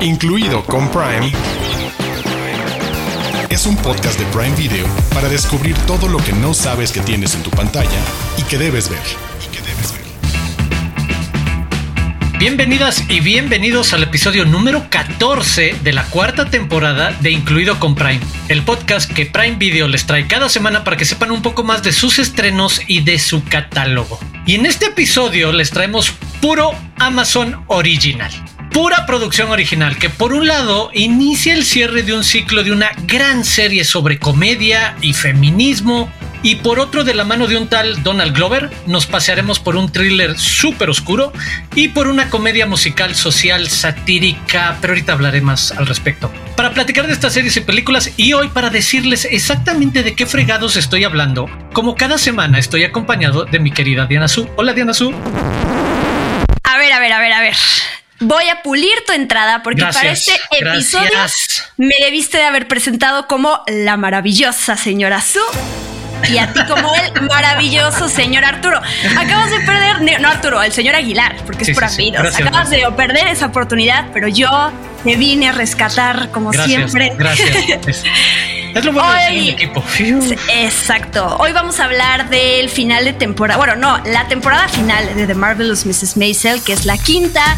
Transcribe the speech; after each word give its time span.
incluido 0.00 0.64
con 0.64 0.88
Prime, 0.90 1.32
es 3.50 3.66
un 3.66 3.76
podcast 3.76 4.18
de 4.18 4.24
Prime 4.26 4.54
Video 4.54 4.86
para 5.12 5.28
descubrir 5.28 5.76
todo 5.86 6.08
lo 6.08 6.18
que 6.18 6.32
no 6.32 6.54
sabes 6.54 6.92
que 6.92 7.00
tienes 7.00 7.34
en 7.34 7.42
tu 7.42 7.50
pantalla 7.50 8.00
y 8.36 8.42
que 8.42 8.58
debes 8.58 8.88
ver. 8.88 9.00
Bienvenidas 12.38 13.02
y 13.10 13.18
bienvenidos 13.18 13.92
al 13.92 14.04
episodio 14.04 14.44
número 14.44 14.88
14 14.88 15.74
de 15.82 15.92
la 15.92 16.04
cuarta 16.04 16.48
temporada 16.48 17.10
de 17.20 17.32
Incluido 17.32 17.80
con 17.80 17.96
Prime, 17.96 18.20
el 18.48 18.62
podcast 18.62 19.12
que 19.12 19.26
Prime 19.26 19.56
Video 19.56 19.88
les 19.88 20.06
trae 20.06 20.28
cada 20.28 20.48
semana 20.48 20.84
para 20.84 20.96
que 20.96 21.04
sepan 21.04 21.32
un 21.32 21.42
poco 21.42 21.64
más 21.64 21.82
de 21.82 21.90
sus 21.90 22.20
estrenos 22.20 22.80
y 22.86 23.00
de 23.00 23.18
su 23.18 23.42
catálogo. 23.42 24.20
Y 24.46 24.54
en 24.54 24.66
este 24.66 24.86
episodio 24.86 25.50
les 25.50 25.70
traemos 25.70 26.12
puro 26.40 26.70
Amazon 27.00 27.64
Original 27.66 28.30
pura 28.78 29.06
producción 29.06 29.50
original 29.50 29.98
que 29.98 30.08
por 30.08 30.32
un 30.32 30.46
lado 30.46 30.92
inicia 30.94 31.52
el 31.52 31.64
cierre 31.64 32.04
de 32.04 32.14
un 32.14 32.22
ciclo 32.22 32.62
de 32.62 32.70
una 32.70 32.92
gran 33.08 33.44
serie 33.44 33.82
sobre 33.82 34.20
comedia 34.20 34.94
y 35.00 35.14
feminismo 35.14 36.12
y 36.44 36.54
por 36.54 36.78
otro 36.78 37.02
de 37.02 37.12
la 37.12 37.24
mano 37.24 37.48
de 37.48 37.56
un 37.56 37.66
tal 37.66 38.04
Donald 38.04 38.36
Glover 38.36 38.70
nos 38.86 39.06
pasearemos 39.06 39.58
por 39.58 39.74
un 39.74 39.90
thriller 39.90 40.38
súper 40.38 40.90
oscuro 40.90 41.32
y 41.74 41.88
por 41.88 42.06
una 42.06 42.30
comedia 42.30 42.66
musical 42.66 43.16
social 43.16 43.68
satírica, 43.68 44.78
pero 44.80 44.92
ahorita 44.92 45.12
hablaré 45.12 45.40
más 45.40 45.72
al 45.72 45.88
respecto. 45.88 46.32
Para 46.54 46.70
platicar 46.70 47.08
de 47.08 47.14
estas 47.14 47.32
series 47.32 47.56
y 47.56 47.62
películas 47.62 48.12
y 48.16 48.32
hoy 48.32 48.46
para 48.46 48.70
decirles 48.70 49.24
exactamente 49.28 50.04
de 50.04 50.14
qué 50.14 50.24
fregados 50.24 50.76
estoy 50.76 51.02
hablando, 51.02 51.50
como 51.72 51.96
cada 51.96 52.16
semana 52.16 52.60
estoy 52.60 52.84
acompañado 52.84 53.44
de 53.44 53.58
mi 53.58 53.72
querida 53.72 54.06
Diana 54.06 54.28
Su. 54.28 54.48
Hola 54.54 54.72
Diana 54.72 54.94
Su. 54.94 55.12
A 56.62 56.78
ver, 56.78 56.92
a 56.92 57.00
ver, 57.00 57.12
a 57.12 57.18
ver, 57.18 57.32
a 57.32 57.40
ver 57.40 57.56
voy 58.20 58.48
a 58.48 58.62
pulir 58.62 58.94
tu 59.06 59.12
entrada 59.12 59.62
porque 59.62 59.82
para 59.82 60.10
este 60.10 60.32
episodio 60.58 61.10
me 61.76 61.94
debiste 62.00 62.38
de 62.38 62.44
haber 62.44 62.68
presentado 62.68 63.26
como 63.26 63.62
la 63.66 63.96
maravillosa 63.96 64.76
señora 64.76 65.20
Su 65.20 65.40
y 66.28 66.38
a 66.38 66.52
ti 66.52 66.60
como 66.66 66.92
el 66.94 67.22
maravilloso 67.22 68.08
señor 68.08 68.44
Arturo. 68.44 68.80
Acabas 69.16 69.50
de 69.50 69.60
perder, 69.60 70.20
no 70.20 70.28
Arturo, 70.28 70.62
el 70.62 70.72
señor 70.72 70.96
Aguilar, 70.96 71.36
porque 71.46 71.64
es 71.64 71.70
por 71.70 71.84
apellidos. 71.84 72.34
Acabas 72.34 72.70
de 72.70 72.84
perder 72.96 73.28
esa 73.28 73.46
oportunidad, 73.46 74.08
pero 74.12 74.28
yo 74.28 74.72
te 75.04 75.16
vine 75.16 75.48
a 75.48 75.52
rescatar 75.52 76.30
como 76.30 76.52
siempre. 76.52 77.12
Gracias. 77.16 78.02
Es 78.74 78.84
lo 78.84 78.92
bueno 78.92 79.08
Hoy, 79.08 79.46
de 79.46 79.50
equipo. 79.52 79.82
Exacto. 80.50 81.36
Hoy 81.38 81.52
vamos 81.52 81.80
a 81.80 81.84
hablar 81.84 82.28
del 82.28 82.68
final 82.68 83.04
de 83.04 83.14
temporada. 83.14 83.56
Bueno, 83.56 83.76
no, 83.76 83.98
la 84.04 84.28
temporada 84.28 84.68
final 84.68 85.14
de 85.14 85.26
The 85.26 85.34
Marvelous 85.34 85.86
Mrs. 85.86 86.16
Maisel, 86.16 86.62
que 86.62 86.74
es 86.74 86.84
la 86.84 86.98
quinta 86.98 87.56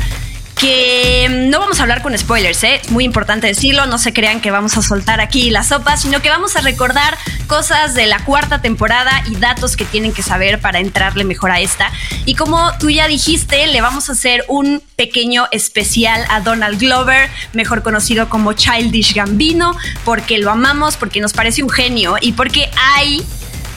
que 0.60 1.46
no 1.48 1.58
vamos 1.58 1.80
a 1.80 1.84
hablar 1.84 2.02
con 2.02 2.16
spoilers, 2.16 2.62
¿eh? 2.64 2.82
es 2.84 2.90
muy 2.90 3.04
importante 3.04 3.46
decirlo, 3.46 3.86
no 3.86 3.96
se 3.96 4.12
crean 4.12 4.42
que 4.42 4.50
vamos 4.50 4.76
a 4.76 4.82
soltar 4.82 5.18
aquí 5.18 5.48
la 5.48 5.64
sopa, 5.64 5.96
sino 5.96 6.20
que 6.20 6.28
vamos 6.28 6.54
a 6.54 6.60
recordar 6.60 7.16
cosas 7.46 7.94
de 7.94 8.06
la 8.06 8.22
cuarta 8.26 8.60
temporada 8.60 9.24
y 9.26 9.36
datos 9.36 9.74
que 9.74 9.86
tienen 9.86 10.12
que 10.12 10.22
saber 10.22 10.60
para 10.60 10.78
entrarle 10.78 11.24
mejor 11.24 11.50
a 11.50 11.60
esta. 11.60 11.90
Y 12.26 12.34
como 12.34 12.76
tú 12.78 12.90
ya 12.90 13.08
dijiste, 13.08 13.68
le 13.68 13.80
vamos 13.80 14.10
a 14.10 14.12
hacer 14.12 14.44
un 14.48 14.82
pequeño 14.96 15.48
especial 15.50 16.26
a 16.28 16.40
Donald 16.40 16.78
Glover, 16.78 17.30
mejor 17.54 17.82
conocido 17.82 18.28
como 18.28 18.52
Childish 18.52 19.14
Gambino, 19.14 19.74
porque 20.04 20.36
lo 20.36 20.50
amamos, 20.50 20.98
porque 20.98 21.22
nos 21.22 21.32
parece 21.32 21.62
un 21.62 21.70
genio 21.70 22.16
y 22.20 22.32
porque 22.32 22.70
hay 22.76 23.24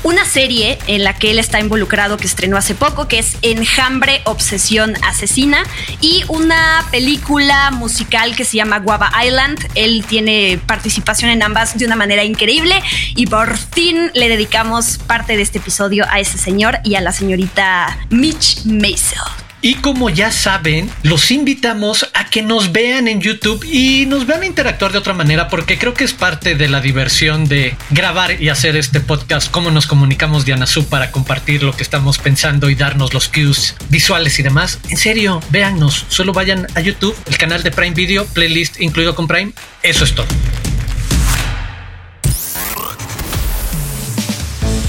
una 0.04 0.26
serie 0.26 0.78
en 0.88 1.04
la 1.04 1.16
que 1.16 1.32
él 1.32 1.40
está 1.40 1.60
involucrado 1.60 2.18
que 2.18 2.28
estrenó 2.28 2.58
hace 2.58 2.76
poco, 2.76 3.08
que 3.08 3.20
es 3.20 3.38
Enjambre, 3.42 4.22
Obsesión 4.26 4.94
Asesina, 5.04 5.64
y 6.02 6.24
una 6.28 6.86
película 6.92 7.72
musical 7.72 8.36
que 8.36 8.46
se 8.46 8.58
llama 8.58 8.80
Guava 8.80 9.12
Island. 9.26 9.60
Él 9.76 10.06
tiene 10.08 10.60
participación 10.66 11.32
en 11.32 11.44
ambas 11.44 11.78
de 11.78 11.86
una 11.86 11.96
manera 11.96 12.24
increíble 12.24 12.82
y 13.16 13.28
por 13.28 13.58
fin 13.58 14.12
le 14.14 14.30
dedicamos 14.30 14.98
parte 14.98 15.36
de 15.36 15.42
este 15.44 15.60
episodio 15.60 16.06
a 16.10 16.20
ese 16.20 16.38
señor 16.38 16.80
y 16.84 16.96
a 16.96 17.02
la 17.02 17.12
señorita 17.12 17.98
Mitch 18.10 18.66
Maisel. 18.66 19.43
Y 19.66 19.76
como 19.76 20.10
ya 20.10 20.30
saben, 20.30 20.92
los 21.04 21.32
invitamos 21.32 22.10
a 22.14 22.30
que 22.30 22.42
nos 22.42 22.74
vean 22.74 23.08
en 23.08 23.22
YouTube 23.22 23.64
y 23.64 24.06
nos 24.08 24.28
vean 24.28 24.44
interactuar 24.44 24.92
de 24.92 24.98
otra 24.98 25.14
manera, 25.14 25.48
porque 25.48 25.80
creo 25.80 25.94
que 25.94 26.04
es 26.04 26.12
parte 26.12 26.56
de 26.56 26.68
la 26.68 26.82
diversión 26.82 27.48
de 27.48 27.74
grabar 27.90 28.42
y 28.42 28.50
hacer 28.50 28.76
este 28.76 29.00
podcast, 29.00 29.50
cómo 29.50 29.72
nos 29.72 29.88
comunicamos 29.88 30.44
Diana 30.44 30.68
Su 30.68 30.90
para 30.90 31.12
compartir 31.12 31.64
lo 31.64 31.72
que 31.72 31.82
estamos 31.82 32.18
pensando 32.18 32.70
y 32.70 32.76
darnos 32.76 33.14
los 33.14 33.30
cues 33.30 33.78
visuales 33.88 34.38
y 34.38 34.44
demás. 34.44 34.80
En 34.90 34.98
serio, 34.98 35.40
véannos, 35.50 36.08
solo 36.10 36.34
vayan 36.34 36.68
a 36.76 36.82
YouTube, 36.82 37.16
el 37.26 37.38
canal 37.38 37.64
de 37.64 37.72
Prime 37.72 37.96
Video, 37.96 38.26
playlist 38.26 38.82
incluido 38.82 39.16
con 39.16 39.30
Prime. 39.30 39.54
Eso 39.82 40.04
es 40.04 40.14
todo. 40.14 40.28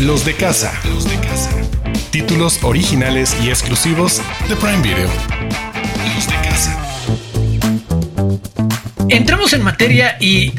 Los 0.01 0.25
de 0.25 0.35
casa. 0.35 0.81
Los 0.85 1.09
de 1.09 1.17
casa 1.21 1.64
títulos 2.15 2.61
originales 2.63 3.37
y 3.43 3.49
exclusivos 3.49 4.23
de 4.49 4.55
Prime 4.55 4.83
Video. 4.83 5.11
Los 6.15 6.29
de 6.29 6.35
casa. 6.49 6.79
Entramos 9.09 9.53
en 9.53 9.63
materia 9.63 10.17
y 10.21 10.53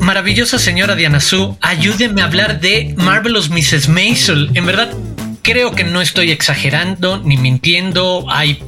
maravillosa 0.00 0.58
señora 0.58 0.96
Diana 0.96 1.20
Su, 1.20 1.56
ayúdeme 1.60 2.20
a 2.20 2.24
hablar 2.24 2.58
de 2.58 2.96
Marvelous 2.96 3.48
Mrs. 3.48 3.88
Maisel. 3.88 4.50
En 4.54 4.66
verdad, 4.66 4.92
creo 5.42 5.70
que 5.70 5.84
no 5.84 6.00
estoy 6.00 6.32
exagerando 6.32 7.18
ni 7.18 7.36
mintiendo. 7.36 8.26
Hay 8.28 8.60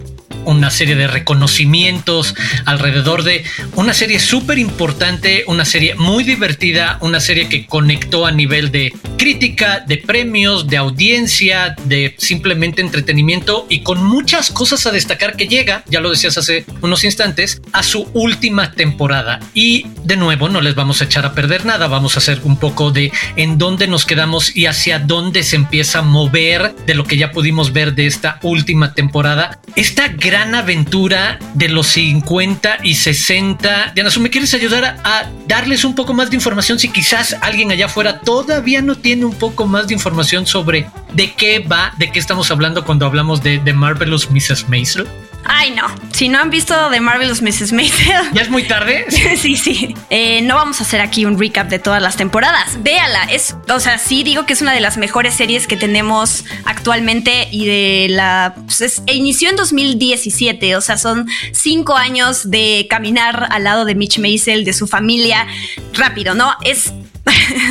una 0.45 0.71
serie 0.71 0.97
de 0.97 1.07
reconocimientos 1.07 2.35
alrededor 2.65 3.23
de 3.23 3.45
una 3.75 3.95
serie 3.95 4.21
súper 4.21 4.59
importante, 4.59 5.45
una 5.47 5.65
serie 5.65 5.95
muy 5.95 6.25
divertida, 6.25 6.99
una 7.01 7.21
serie 7.21 7.49
que 7.49 7.67
conectó 7.67 8.27
a 8.27 8.33
nivel 8.33 8.71
de 8.71 8.93
crítica, 9.17 9.85
de 9.87 9.99
premios, 9.99 10.67
de 10.67 10.77
audiencia, 10.77 11.77
de 11.85 12.15
simplemente 12.19 12.81
entretenimiento 12.81 13.67
y 13.69 13.81
con 13.81 14.05
muchas 14.05 14.51
cosas 14.51 14.87
a 14.87 14.93
destacar 14.93 15.37
que 15.37 15.49
llega, 15.49 15.85
ya 15.89 16.01
lo 16.01 16.11
decías 16.11 16.39
hace 16.39 16.65
unos 16.81 17.05
instantes, 17.05 17.61
a 17.73 17.83
su 17.83 18.09
última 18.15 18.73
temporada. 18.73 19.41
Y 19.55 19.87
de 20.05 20.17
nuevo, 20.17 20.49
no 20.49 20.61
les 20.61 20.75
vamos 20.75 21.01
a 21.01 21.05
echar 21.05 21.27
a 21.27 21.35
perder 21.35 21.65
nada, 21.67 21.87
vamos 21.87 22.17
a 22.17 22.19
hacer 22.19 22.41
un 22.45 22.59
poco 22.59 22.91
de 22.91 23.13
en 23.37 23.59
dónde 23.59 23.87
nos 23.87 24.07
quedamos 24.07 24.57
y 24.57 24.67
hacia 24.67 24.99
dónde 24.99 25.43
se 25.43 25.57
empieza 25.57 26.01
a 26.01 26.03
mover 26.03 26.75
de 26.87 26.95
lo 26.95 27.05
que 27.05 27.17
ya 27.17 27.33
pudimos 27.33 27.73
ver 27.73 27.95
de 27.95 28.07
esta 28.07 28.39
última 28.43 28.95
temporada. 28.95 29.61
Esta 29.77 30.09
aventura 30.35 31.39
de 31.55 31.69
los 31.69 31.89
50 31.89 32.79
y 32.83 32.95
60. 32.95 33.93
Diana, 33.95 34.11
¿me 34.21 34.31
quieres 34.31 34.55
ayudar 34.55 34.99
a, 35.05 35.31
darles 35.47 35.85
un 35.85 35.95
poco 35.95 36.15
más 36.15 36.31
de 36.31 36.37
información 36.37 36.79
si 36.79 36.89
quizás 36.89 37.37
alguien 37.41 37.71
allá 37.71 37.87
afuera 37.87 38.21
todavía 38.21 38.83
no 38.83 38.95
tiene 38.95 39.25
un 39.25 39.35
poco 39.35 39.67
más 39.67 39.89
de 39.89 39.95
información 39.95 40.47
sobre 40.47 40.87
de 41.13 41.33
qué 41.35 41.61
va, 41.61 41.93
de 41.99 42.11
qué 42.13 42.19
estamos 42.19 42.51
hablando 42.51 42.85
cuando 42.85 43.07
hablamos 43.07 43.43
de, 43.43 43.59
de 43.59 43.73
Marvelous 43.73 44.31
Mrs. 44.31 44.69
Maisel? 44.69 45.07
Ay, 45.53 45.73
no. 45.73 45.83
Si 46.13 46.29
no 46.29 46.39
han 46.39 46.49
visto 46.49 46.75
The 46.91 47.01
Marvelous 47.01 47.43
Mrs. 47.43 47.73
Maisel. 47.73 48.31
¿Ya 48.33 48.43
es 48.43 48.51
muy 48.51 48.69
tarde? 48.69 49.05
sí, 49.37 49.57
sí. 49.57 49.97
Eh, 50.09 50.43
no 50.43 50.55
vamos 50.55 50.81
a 50.81 50.85
hacer 50.85 51.01
aquí 51.01 51.25
un 51.25 51.37
recap 51.37 51.69
de 51.69 51.81
todas 51.81 52.01
las 52.01 52.17
temporadas. 52.17 52.81
Véala. 52.85 53.25
Es, 53.25 53.57
o 53.69 53.81
sea, 53.81 53.99
sí 53.99 54.23
digo 54.23 54.47
que 54.47 54.53
es 54.53 54.63
una 54.63 54.73
de 54.73 54.81
las 54.81 54.97
mejores 54.97 55.35
series 55.35 55.67
que 55.67 55.77
tenemos 55.77 56.45
actualmente 56.65 57.49
y 57.51 57.67
de 57.67 58.07
la. 58.11 58.55
Pues 58.65 59.03
e 59.07 59.15
inició 59.15 59.51
en 59.51 59.57
2017. 59.57 60.77
O 60.77 60.81
sea, 60.81 60.97
son 60.97 61.27
cinco 61.53 61.97
años 61.97 62.49
de 62.49 62.87
caminar 62.89 63.49
al 63.51 63.65
lado 63.65 63.85
de 63.85 63.97
Mitch 63.97 64.21
Maisel, 64.21 64.65
de 64.65 64.73
su 64.73 64.87
familia. 64.87 65.49
Rápido, 65.95 66.35
¿no? 66.35 66.55
Es 66.63 66.93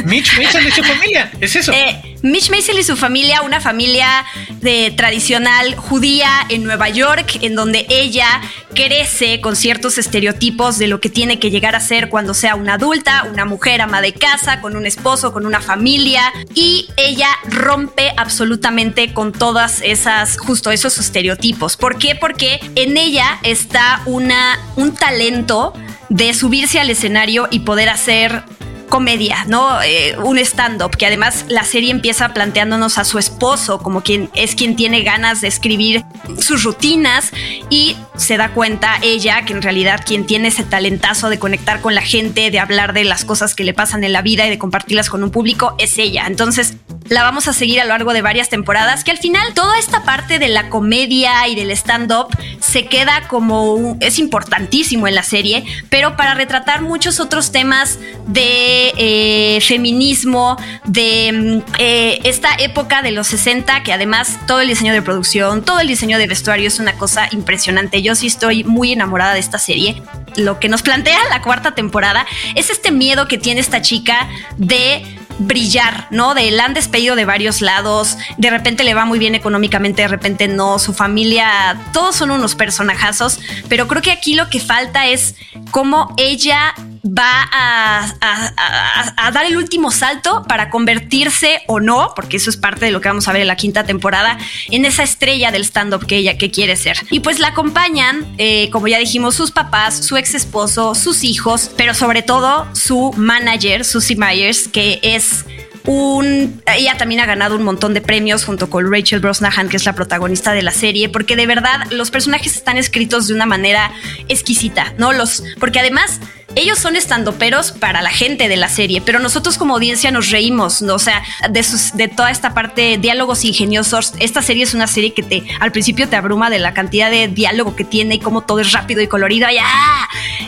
Mitch 0.06 0.38
Maisel 0.38 0.68
y 0.68 0.72
su 0.72 0.84
familia, 0.84 1.32
es 1.40 1.56
eso. 1.56 1.72
Eh, 1.72 2.18
Mitch 2.22 2.50
Maisel 2.50 2.80
y 2.80 2.84
su 2.84 2.96
familia, 2.96 3.42
una 3.42 3.62
familia 3.62 4.26
de 4.62 4.92
tradicional 4.92 5.76
judía 5.76 6.46
en 6.50 6.64
Nueva 6.64 6.90
York, 6.90 7.40
en 7.42 7.56
donde 7.56 7.86
ella 7.90 8.42
crece 8.76 9.42
con 9.42 9.56
ciertos 9.56 9.98
estereotipos 9.98 10.78
de 10.78 10.88
lo 10.88 11.00
que 11.00 11.10
tiene 11.10 11.40
que 11.40 11.50
llegar 11.50 11.76
a 11.76 11.80
ser 11.80 12.10
cuando 12.10 12.34
sea 12.34 12.56
una 12.56 12.76
adulta, 12.76 13.26
una 13.32 13.46
mujer 13.46 13.82
ama 13.82 14.02
de 14.02 14.14
casa, 14.14 14.62
con 14.62 14.76
un 14.76 14.86
esposo, 14.86 15.34
con 15.34 15.46
una 15.46 15.62
familia, 15.62 16.32
y 16.54 16.90
ella 16.98 17.30
rompe 17.46 18.12
absolutamente 18.18 19.14
con 19.14 19.32
todas 19.32 19.82
esas, 19.82 20.38
justo 20.38 20.72
esos 20.72 20.98
estereotipos. 20.98 21.78
¿Por 21.78 21.98
qué? 21.98 22.16
Porque 22.16 22.60
en 22.76 22.98
ella 22.98 23.40
está 23.44 24.02
una, 24.06 24.60
un 24.76 24.94
talento 24.94 25.74
de 26.10 26.34
subirse 26.34 26.80
al 26.80 26.90
escenario 26.90 27.48
y 27.52 27.60
poder 27.60 27.90
hacer 27.90 28.44
comedia, 28.90 29.46
¿no? 29.48 29.82
Eh, 29.82 30.18
un 30.24 30.38
stand-up, 30.40 30.98
que 30.98 31.06
además 31.06 31.46
la 31.48 31.64
serie 31.64 31.92
empieza 31.92 32.34
planteándonos 32.34 32.98
a 32.98 33.06
su 33.06 33.20
esposo 33.20 33.80
como 33.80 34.02
quien 34.02 34.30
es 34.34 34.56
quien 34.56 34.76
tiene 34.76 35.02
ganas 35.02 35.42
de 35.42 35.48
escribir 35.48 36.04
sus 36.40 36.64
rutinas 36.64 37.32
y 37.70 37.96
se 38.18 38.38
da 38.38 38.52
cuenta 38.52 39.00
ella 39.02 39.44
que 39.46 39.54
en 39.54 39.62
realidad 39.62 40.02
quien 40.06 40.26
tiene 40.26 40.50
ese 40.50 40.64
talentazo 40.64 41.30
de 41.30 41.40
conectar 41.40 41.82
con 41.82 41.96
la 41.96 42.02
gente, 42.02 42.52
de 42.52 42.60
hablar 42.60 42.94
de 42.94 43.04
las 43.04 43.26
cosas 43.26 43.56
que 43.56 43.64
le 43.64 43.74
pasan 43.74 44.04
en 44.04 44.14
la 44.14 44.22
vida 44.22 44.46
y 44.46 44.50
de 44.50 44.58
compartirlas 44.58 45.10
con 45.10 45.24
un 45.24 45.32
público 45.32 45.76
es 45.78 45.98
ella. 45.98 46.26
Entonces, 46.28 46.76
la 47.10 47.24
vamos 47.24 47.48
a 47.48 47.54
seguir 47.54 47.82
a 47.82 47.86
lo 47.86 47.90
largo 47.90 48.14
de 48.14 48.22
varias 48.22 48.50
temporadas, 48.50 49.04
que 49.04 49.12
al 49.12 49.18
final 49.18 49.54
toda 49.54 49.80
esta 49.80 50.04
parte 50.04 50.40
de 50.40 50.48
la 50.48 50.70
comedia 50.70 51.48
y 51.48 51.56
del 51.56 51.72
stand-up 51.72 52.28
se 52.60 52.86
queda 52.86 53.28
como 53.28 53.98
es 54.00 54.20
importantísimo 54.20 55.08
en 55.08 55.16
la 55.16 55.24
serie, 55.24 55.66
pero 55.90 56.16
para 56.16 56.36
retratar 56.36 56.82
muchos 56.82 57.20
otros 57.20 57.52
temas 57.52 57.98
de 58.28 58.79
eh, 58.98 59.62
feminismo, 59.62 60.58
de 60.86 61.32
mm, 61.32 61.72
eh, 61.80 62.20
esta 62.24 62.50
época 62.56 63.02
de 63.02 63.12
los 63.12 63.28
60, 63.28 63.84
que 63.84 63.94
además 63.94 64.38
todo 64.48 64.62
el 64.62 64.68
diseño 64.68 64.94
de 64.94 65.02
producción, 65.02 65.64
todo 65.64 65.80
el 65.80 65.88
diseño 65.88 66.18
de 66.18 66.28
vestuario 66.28 66.68
es 66.68 66.80
una 66.80 66.94
cosa 66.94 67.28
impresionante. 67.32 68.02
Yo 68.02 68.16
sí 68.16 68.28
estoy 68.28 68.64
muy 68.64 68.92
enamorada 68.92 69.34
de 69.34 69.40
esta 69.40 69.60
serie. 69.60 70.02
Lo 70.36 70.60
que 70.60 70.70
nos 70.70 70.82
plantea 70.82 71.18
la 71.30 71.42
cuarta 71.42 71.76
temporada 71.76 72.26
es 72.56 72.70
este 72.70 72.92
miedo 72.92 73.28
que 73.28 73.38
tiene 73.38 73.62
esta 73.62 73.82
chica 73.82 74.30
de 74.58 75.04
brillar, 75.40 76.08
¿no? 76.12 76.36
De 76.36 76.52
la 76.52 76.66
han 76.66 76.74
despedido 76.74 77.16
de 77.16 77.26
varios 77.26 77.62
lados, 77.62 78.18
de 78.38 78.50
repente 78.50 78.84
le 78.84 78.94
va 78.94 79.06
muy 79.06 79.20
bien 79.20 79.36
económicamente, 79.36 80.02
de 80.02 80.08
repente 80.08 80.48
no, 80.48 80.80
su 80.80 80.94
familia, 80.94 81.80
todos 81.94 82.18
son 82.18 82.32
unos 82.32 82.56
personajazos, 82.56 83.40
pero 83.70 83.88
creo 83.88 84.02
que 84.02 84.12
aquí 84.12 84.36
lo 84.36 84.50
que 84.50 84.60
falta 84.60 85.08
es 85.08 85.36
cómo 85.72 86.14
ella 86.18 86.76
va 87.06 87.50
a, 87.52 89.32
dar 89.32 89.46
el 89.46 89.58
último 89.58 89.92
salto 89.92 90.44
para 90.48 90.70
convertirse 90.70 91.62
o 91.68 91.80
no, 91.80 92.14
porque 92.16 92.38
eso 92.38 92.50
es 92.50 92.58
parte 92.58 92.86
de 92.86 92.92
lo 92.92 93.02
que 93.02 93.10
vamos 93.10 93.28
a 93.28 93.34
ver 93.34 93.42
en 93.42 93.48
la 93.48 93.56
quinta 93.56 93.84
temporada, 93.86 94.38
en 94.70 94.86
esa 94.86 95.04
estrella 95.04 95.52
del 95.52 95.64
stand-up 95.64 96.06
que 96.06 96.18
ella 96.18 96.38
que 96.38 96.52
quiere 96.52 96.76
ser. 96.76 96.98
Y 97.10 97.20
pues 97.20 97.40
la 97.40 97.50
acompañan, 97.50 98.26
eh, 98.38 98.70
como 98.72 98.88
ya 98.88 99.00
dijimos, 99.00 99.36
sus 99.36 99.52
papás, 99.52 100.06
su 100.06 100.18
ex 100.18 100.34
esposo, 100.36 100.96
sus 100.96 101.24
hijos, 101.24 101.72
pero 101.78 101.94
sobre 101.94 102.22
todo 102.22 102.68
su 102.74 103.14
manager, 103.16 103.86
Susie 103.86 104.16
Myers, 104.16 104.68
que 104.68 105.00
es 105.04 105.46
un, 105.86 106.62
ella 106.76 106.98
también 106.98 107.22
ha 107.22 107.26
ganado 107.26 107.56
un 107.56 107.64
montón 107.64 107.94
de 107.94 108.02
premios 108.02 108.46
junto 108.46 108.70
con 108.70 108.92
Rachel 108.92 109.20
Brosnahan, 109.20 109.70
que 109.70 109.78
es 109.78 109.86
la 109.86 109.94
protagonista 109.94 110.54
de 110.54 110.62
la 110.62 110.72
serie, 110.72 111.10
porque 111.10 111.36
de 111.36 111.48
verdad 111.48 111.88
los 111.92 112.12
personajes 112.12 112.56
están 112.56 112.78
escritos 112.78 113.28
de 113.28 113.34
una 113.34 113.46
manera 113.46 113.92
exquisita, 114.28 114.94
¿no? 114.98 115.14
Los, 115.14 115.44
porque 115.60 115.80
además 115.80 116.20
ellos 116.60 116.78
son 116.78 116.96
estandoperos 116.96 117.72
para 117.72 118.02
la 118.02 118.10
gente 118.10 118.48
de 118.48 118.58
la 118.58 118.70
serie, 118.70 119.02
pero 119.02 119.20
nosotros 119.20 119.58
como 119.58 119.76
audiencia 119.76 120.12
nos 120.12 120.30
reímos, 120.30 120.82
¿no? 120.82 120.96
o 120.96 121.00
sea, 121.00 121.24
de, 121.50 121.64
sus, 121.64 121.94
de 121.96 122.10
toda 122.10 122.32
esta 122.32 122.54
parte, 122.54 122.98
diálogos 122.98 123.46
ingeniosos. 123.46 124.14
Esta 124.20 124.42
serie 124.42 124.64
es 124.64 124.74
una 124.74 124.88
serie 124.88 125.14
que 125.14 125.24
te, 125.24 125.44
al 125.60 125.72
principio 125.72 126.10
te 126.10 126.18
abruma 126.18 126.50
de 126.50 126.60
la 126.60 126.74
cantidad 126.74 127.10
de 127.10 127.30
diálogo 127.30 127.76
que 127.76 127.86
tiene 127.86 128.16
y 128.16 128.20
cómo 128.20 128.42
todo 128.42 128.60
es 128.60 128.74
rápido 128.74 129.02
y 129.02 129.08
colorido. 129.08 129.48
¡Ya! 129.50 129.66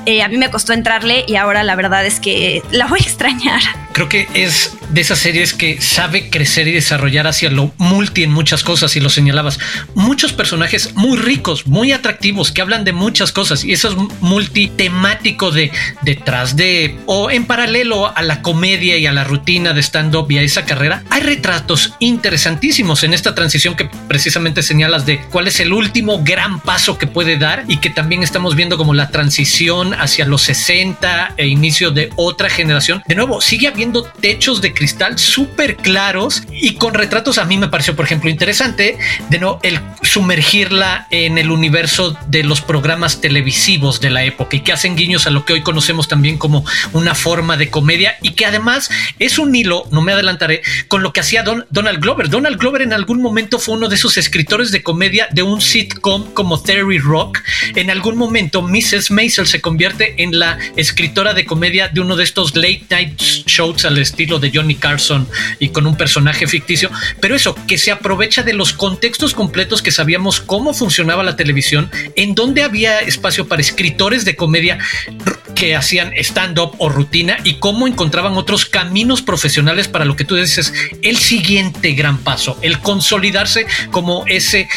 Eh, 0.06 0.22
a 0.22 0.28
mí 0.28 0.38
me 0.38 0.52
costó 0.52 0.74
entrarle 0.74 1.24
y 1.28 1.36
ahora 1.38 1.64
la 1.64 1.76
verdad 1.76 2.06
es 2.06 2.20
que 2.20 2.62
la 2.72 2.88
voy 2.88 3.00
a 3.00 3.04
extrañar. 3.04 3.62
Creo 3.94 4.10
que 4.10 4.28
es 4.34 4.74
de 4.90 5.02
esas 5.02 5.20
series 5.20 5.54
que 5.54 5.82
sabe 5.82 6.30
crecer 6.30 6.68
y 6.68 6.74
desarrollar 6.74 7.28
hacia 7.28 7.50
lo 7.50 7.72
multi 7.78 8.24
en 8.24 8.32
muchas 8.32 8.64
cosas 8.64 8.96
y 8.96 9.00
lo 9.00 9.10
señalabas. 9.10 9.60
Muchos 9.96 10.34
personajes 10.34 10.94
muy 10.96 11.18
ricos, 11.18 11.68
muy 11.68 11.92
atractivos, 11.92 12.52
que 12.52 12.62
hablan 12.62 12.84
de 12.84 12.94
muchas 12.94 13.32
cosas 13.32 13.64
y 13.64 13.72
eso 13.72 13.90
es 13.90 13.96
multitemático 14.22 15.52
de 15.52 15.72
detrás 16.02 16.56
de 16.56 16.98
o 17.06 17.30
en 17.32 17.46
paralelo 17.46 18.16
a 18.16 18.22
la 18.22 18.42
comedia 18.42 18.98
y 18.98 19.06
a 19.06 19.14
la 19.14 19.24
rutina 19.24 19.74
de 19.74 19.82
stand-up 19.82 20.32
y 20.32 20.38
a 20.38 20.42
esa 20.42 20.66
carrera, 20.66 21.04
hay 21.10 21.22
retratos 21.22 21.94
interesantísimos 22.00 23.04
en 23.04 23.14
esta 23.14 23.36
transición 23.36 23.76
que 23.76 23.90
precisamente 24.08 24.64
señalas 24.64 25.06
de 25.06 25.22
cuál 25.32 25.48
es 25.48 25.60
el 25.60 25.74
último 25.74 26.24
gran 26.24 26.60
paso 26.60 26.98
que 26.98 27.08
puede 27.08 27.38
dar 27.38 27.66
y 27.68 27.78
que 27.78 27.90
también 27.90 28.24
estamos 28.24 28.56
viendo 28.56 28.78
como 28.78 28.94
la 28.94 29.10
transición 29.10 29.94
hacia 29.94 30.26
los 30.26 30.44
60 30.44 31.36
e 31.38 31.48
inicio 31.48 31.92
de 31.92 32.12
otra 32.16 32.50
generación. 32.50 33.04
De 33.08 33.16
nuevo, 33.16 33.42
sigue 33.42 33.68
habiendo 33.68 34.04
techos 34.04 34.62
de 34.62 34.74
cristal 34.74 35.20
súper 35.20 35.78
claros 35.78 36.44
y 36.52 36.76
con 36.76 36.94
retratos 36.94 37.38
a 37.38 37.46
mí 37.46 37.58
me 37.58 37.68
pareció, 37.68 37.96
por 37.96 38.06
ejemplo, 38.06 38.30
interesante 38.30 38.98
de 39.30 39.40
nuevo 39.40 39.60
el 39.64 39.80
sumergirla 40.02 41.08
en 41.10 41.38
el 41.38 41.52
universo 41.52 42.18
de 42.28 42.44
los 42.44 42.62
programas 42.62 43.22
televisivos 43.22 44.02
de 44.02 44.10
la 44.10 44.24
época 44.24 44.56
y 44.56 44.62
que 44.62 44.72
hacen 44.72 44.96
guiños 44.96 45.28
a 45.28 45.30
lo 45.30 45.46
que 45.46 45.54
hoy 45.54 45.62
conocemos 45.62 45.81
conocemos 45.82 46.08
también 46.08 46.38
como 46.38 46.64
una 46.94 47.16
forma 47.16 47.58
de 47.58 47.72
comedia 47.72 48.16
y 48.22 48.34
que 48.34 48.46
además 48.46 48.92
es 49.18 49.40
un 49.40 49.56
hilo, 49.56 49.88
no 49.90 50.04
me 50.04 50.12
adelantaré, 50.12 50.62
con 50.88 51.02
lo 51.02 51.12
que 51.12 51.22
hacía 51.22 51.44
Donald 51.44 52.00
Glover. 52.00 52.30
Donald 52.30 52.60
Glover 52.60 52.84
en 52.84 52.94
algún 52.94 53.20
momento 53.20 53.58
fue 53.58 53.74
uno 53.74 53.90
de 53.90 53.96
esos 53.96 54.16
escritores 54.18 54.70
de 54.70 54.84
comedia 54.84 55.28
de 55.32 55.42
un 55.42 55.60
sitcom 55.60 56.34
como 56.36 56.62
Theory 56.62 57.00
Rock. 57.00 57.40
En 57.76 57.90
algún 57.90 58.16
momento 58.16 58.62
Mrs. 58.62 59.10
Maisel 59.10 59.48
se 59.48 59.60
convierte 59.60 60.22
en 60.22 60.38
la 60.38 60.60
escritora 60.76 61.34
de 61.34 61.48
comedia 61.48 61.88
de 61.88 62.00
uno 62.00 62.16
de 62.16 62.26
estos 62.26 62.56
late 62.56 62.86
night 62.92 63.20
shows 63.20 63.84
al 63.84 63.98
estilo 63.98 64.38
de 64.38 64.52
Johnny 64.54 64.76
Carson 64.76 65.28
y 65.58 65.70
con 65.70 65.88
un 65.88 65.98
personaje 65.98 66.46
ficticio. 66.46 66.92
Pero 67.20 67.36
eso, 67.36 67.56
que 67.66 67.80
se 67.80 67.90
aprovecha 67.90 68.44
de 68.44 68.54
los 68.54 68.74
contextos 68.74 69.34
completos 69.34 69.82
que 69.82 69.90
sabíamos 69.90 70.42
cómo 70.42 70.76
funcionaba 70.76 71.24
la 71.24 71.36
televisión, 71.36 71.90
en 72.16 72.36
donde 72.36 72.62
había 72.62 73.00
espacio 73.00 73.48
para 73.48 73.64
escritores 73.64 74.26
de 74.26 74.36
comedia 74.36 74.78
que 75.62 75.76
hacían 75.76 76.12
stand-up 76.18 76.74
o 76.80 76.90
rutina 76.90 77.38
y 77.44 77.60
cómo 77.60 77.86
encontraban 77.86 78.34
otros 78.34 78.66
caminos 78.66 79.22
profesionales 79.22 79.88
para 79.88 80.06
lo 80.06 80.16
que 80.16 80.26
tú 80.26 80.36
dices, 80.36 80.74
el 81.04 81.18
siguiente 81.18 81.92
gran 81.92 82.18
paso, 82.18 82.58
el 82.64 82.80
consolidarse 82.80 83.68
como 83.92 84.26
ese 84.26 84.68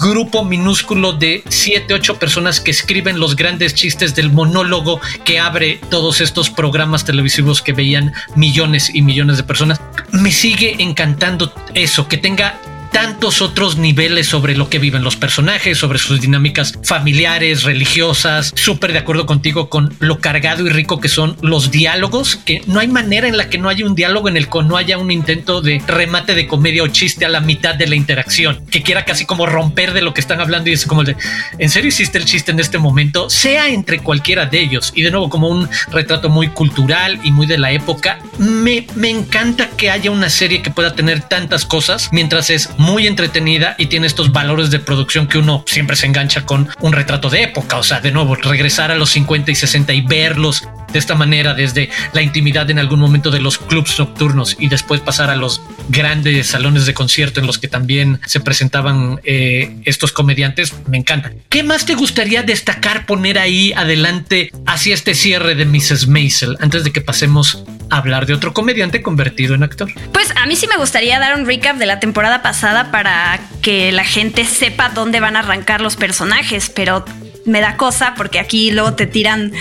grupo 0.00 0.44
minúsculo 0.44 1.12
de 1.12 1.44
siete, 1.48 1.94
ocho 1.94 2.18
personas 2.18 2.58
que 2.58 2.72
escriben 2.72 3.20
los 3.20 3.36
grandes 3.36 3.76
chistes 3.76 4.16
del 4.16 4.32
monólogo 4.32 5.00
que 5.24 5.38
abre 5.38 5.78
todos 5.90 6.20
estos 6.20 6.50
programas 6.50 7.04
televisivos 7.04 7.62
que 7.62 7.72
veían 7.72 8.12
millones 8.34 8.90
y 8.92 9.02
millones 9.02 9.36
de 9.36 9.44
personas. 9.44 9.80
Me 10.10 10.32
sigue 10.32 10.82
encantando 10.82 11.54
eso, 11.74 12.08
que 12.08 12.16
tenga 12.16 12.58
tantos 13.02 13.42
otros 13.42 13.78
niveles 13.78 14.28
sobre 14.28 14.56
lo 14.56 14.70
que 14.70 14.78
viven 14.78 15.02
los 15.02 15.16
personajes, 15.16 15.76
sobre 15.76 15.98
sus 15.98 16.20
dinámicas 16.20 16.78
familiares, 16.84 17.64
religiosas. 17.64 18.52
Súper 18.54 18.92
de 18.92 19.00
acuerdo 19.00 19.26
contigo 19.26 19.68
con 19.68 19.92
lo 19.98 20.20
cargado 20.20 20.64
y 20.64 20.70
rico 20.70 21.00
que 21.00 21.08
son 21.08 21.36
los 21.42 21.72
diálogos, 21.72 22.36
que 22.36 22.62
no 22.68 22.78
hay 22.78 22.86
manera 22.86 23.26
en 23.26 23.36
la 23.36 23.50
que 23.50 23.58
no 23.58 23.68
haya 23.68 23.84
un 23.86 23.96
diálogo 23.96 24.28
en 24.28 24.36
el 24.36 24.48
que 24.48 24.62
no 24.62 24.76
haya 24.76 24.98
un 24.98 25.10
intento 25.10 25.60
de 25.62 25.82
remate 25.84 26.36
de 26.36 26.46
comedia 26.46 26.84
o 26.84 26.86
chiste 26.86 27.24
a 27.24 27.28
la 27.28 27.40
mitad 27.40 27.74
de 27.74 27.88
la 27.88 27.96
interacción, 27.96 28.64
que 28.70 28.84
quiera 28.84 29.04
casi 29.04 29.26
como 29.26 29.46
romper 29.46 29.94
de 29.94 30.02
lo 30.02 30.14
que 30.14 30.20
están 30.20 30.40
hablando 30.40 30.70
y 30.70 30.74
es 30.74 30.86
como 30.86 31.02
de, 31.02 31.16
¿en 31.58 31.70
serio 31.70 31.88
hiciste 31.88 32.18
el 32.18 32.24
chiste 32.24 32.52
en 32.52 32.60
este 32.60 32.78
momento? 32.78 33.28
Sea 33.30 33.66
entre 33.66 33.98
cualquiera 33.98 34.46
de 34.46 34.60
ellos. 34.60 34.92
Y 34.94 35.02
de 35.02 35.10
nuevo, 35.10 35.28
como 35.28 35.48
un 35.48 35.68
retrato 35.90 36.28
muy 36.28 36.50
cultural 36.50 37.18
y 37.24 37.32
muy 37.32 37.48
de 37.48 37.58
la 37.58 37.72
época, 37.72 38.20
me, 38.38 38.86
me 38.94 39.10
encanta 39.10 39.70
que 39.70 39.90
haya 39.90 40.12
una 40.12 40.30
serie 40.30 40.62
que 40.62 40.70
pueda 40.70 40.94
tener 40.94 41.22
tantas 41.22 41.64
cosas 41.64 42.10
mientras 42.12 42.48
es 42.48 42.70
muy 42.78 42.91
entretenida 43.00 43.74
y 43.78 43.86
tiene 43.86 44.06
estos 44.06 44.32
valores 44.32 44.70
de 44.70 44.78
producción 44.78 45.26
que 45.26 45.38
uno 45.38 45.64
siempre 45.66 45.96
se 45.96 46.06
engancha 46.06 46.44
con 46.44 46.68
un 46.80 46.92
retrato 46.92 47.30
de 47.30 47.42
época. 47.42 47.78
O 47.78 47.82
sea, 47.82 48.00
de 48.00 48.12
nuevo, 48.12 48.34
regresar 48.34 48.90
a 48.90 48.96
los 48.96 49.10
50 49.10 49.50
y 49.50 49.54
60 49.54 49.92
y 49.92 50.00
verlos 50.02 50.68
de 50.92 50.98
esta 50.98 51.14
manera 51.14 51.54
desde 51.54 51.88
la 52.12 52.22
intimidad 52.22 52.70
en 52.70 52.78
algún 52.78 53.00
momento 53.00 53.30
de 53.30 53.40
los 53.40 53.58
clubs 53.58 53.98
nocturnos 53.98 54.56
y 54.58 54.68
después 54.68 55.00
pasar 55.00 55.30
a 55.30 55.36
los 55.36 55.62
grandes 55.88 56.48
salones 56.48 56.86
de 56.86 56.94
concierto 56.94 57.40
en 57.40 57.46
los 57.46 57.58
que 57.58 57.68
también 57.68 58.20
se 58.26 58.40
presentaban 58.40 59.20
eh, 59.24 59.76
estos 59.84 60.12
comediantes, 60.12 60.74
me 60.88 60.98
encanta. 60.98 61.32
¿Qué 61.48 61.62
más 61.62 61.86
te 61.86 61.94
gustaría 61.94 62.42
destacar, 62.42 63.06
poner 63.06 63.38
ahí 63.38 63.72
adelante 63.74 64.50
hacia 64.66 64.94
este 64.94 65.14
cierre 65.14 65.54
de 65.54 65.64
Mrs. 65.64 66.08
Maisel 66.08 66.56
antes 66.60 66.84
de 66.84 66.92
que 66.92 67.00
pasemos 67.00 67.64
a 67.90 67.98
hablar 67.98 68.26
de 68.26 68.34
otro 68.34 68.52
comediante 68.52 69.02
convertido 69.02 69.54
en 69.54 69.62
actor? 69.62 69.90
Pues 70.12 70.32
a 70.36 70.46
mí 70.46 70.56
sí 70.56 70.66
me 70.66 70.76
gustaría 70.76 71.18
dar 71.18 71.38
un 71.38 71.46
recap 71.46 71.76
de 71.76 71.86
la 71.86 72.00
temporada 72.00 72.42
pasada 72.42 72.90
para 72.90 73.40
que 73.60 73.92
la 73.92 74.04
gente 74.04 74.44
sepa 74.44 74.88
dónde 74.90 75.20
van 75.20 75.36
a 75.36 75.40
arrancar 75.40 75.80
los 75.80 75.96
personajes, 75.96 76.70
pero 76.70 77.04
me 77.44 77.60
da 77.60 77.76
cosa 77.76 78.14
porque 78.16 78.38
aquí 78.38 78.70
luego 78.70 78.94
te 78.94 79.06
tiran 79.06 79.52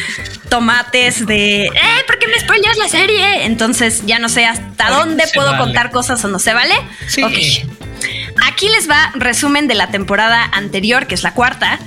tomates 0.50 1.26
de, 1.26 1.66
¡eh! 1.66 2.04
¿Por 2.08 2.20
qué 2.20 2.28
me 2.28 2.40
spoileas 2.40 2.78
la 2.78 2.88
serie? 2.88 3.46
Entonces 3.46 4.06
ya 4.06 4.20
no 4.20 4.30
sé 4.30 4.46
hasta 4.46 4.90
dónde 4.90 5.24
puedo 5.34 5.58
contar 5.58 5.92
cosas 5.92 6.24
o 6.26 6.28
no 6.28 6.40
se 6.40 6.54
vale. 6.54 6.76
Sí. 7.08 7.24
Aquí 8.48 8.68
les 8.70 8.90
va 8.90 9.12
resumen 9.16 9.68
de 9.68 9.76
la 9.76 9.88
temporada 9.88 10.44
anterior, 10.44 11.08
que 11.08 11.16
es 11.16 11.24
la 11.24 11.34
cuarta. 11.34 11.80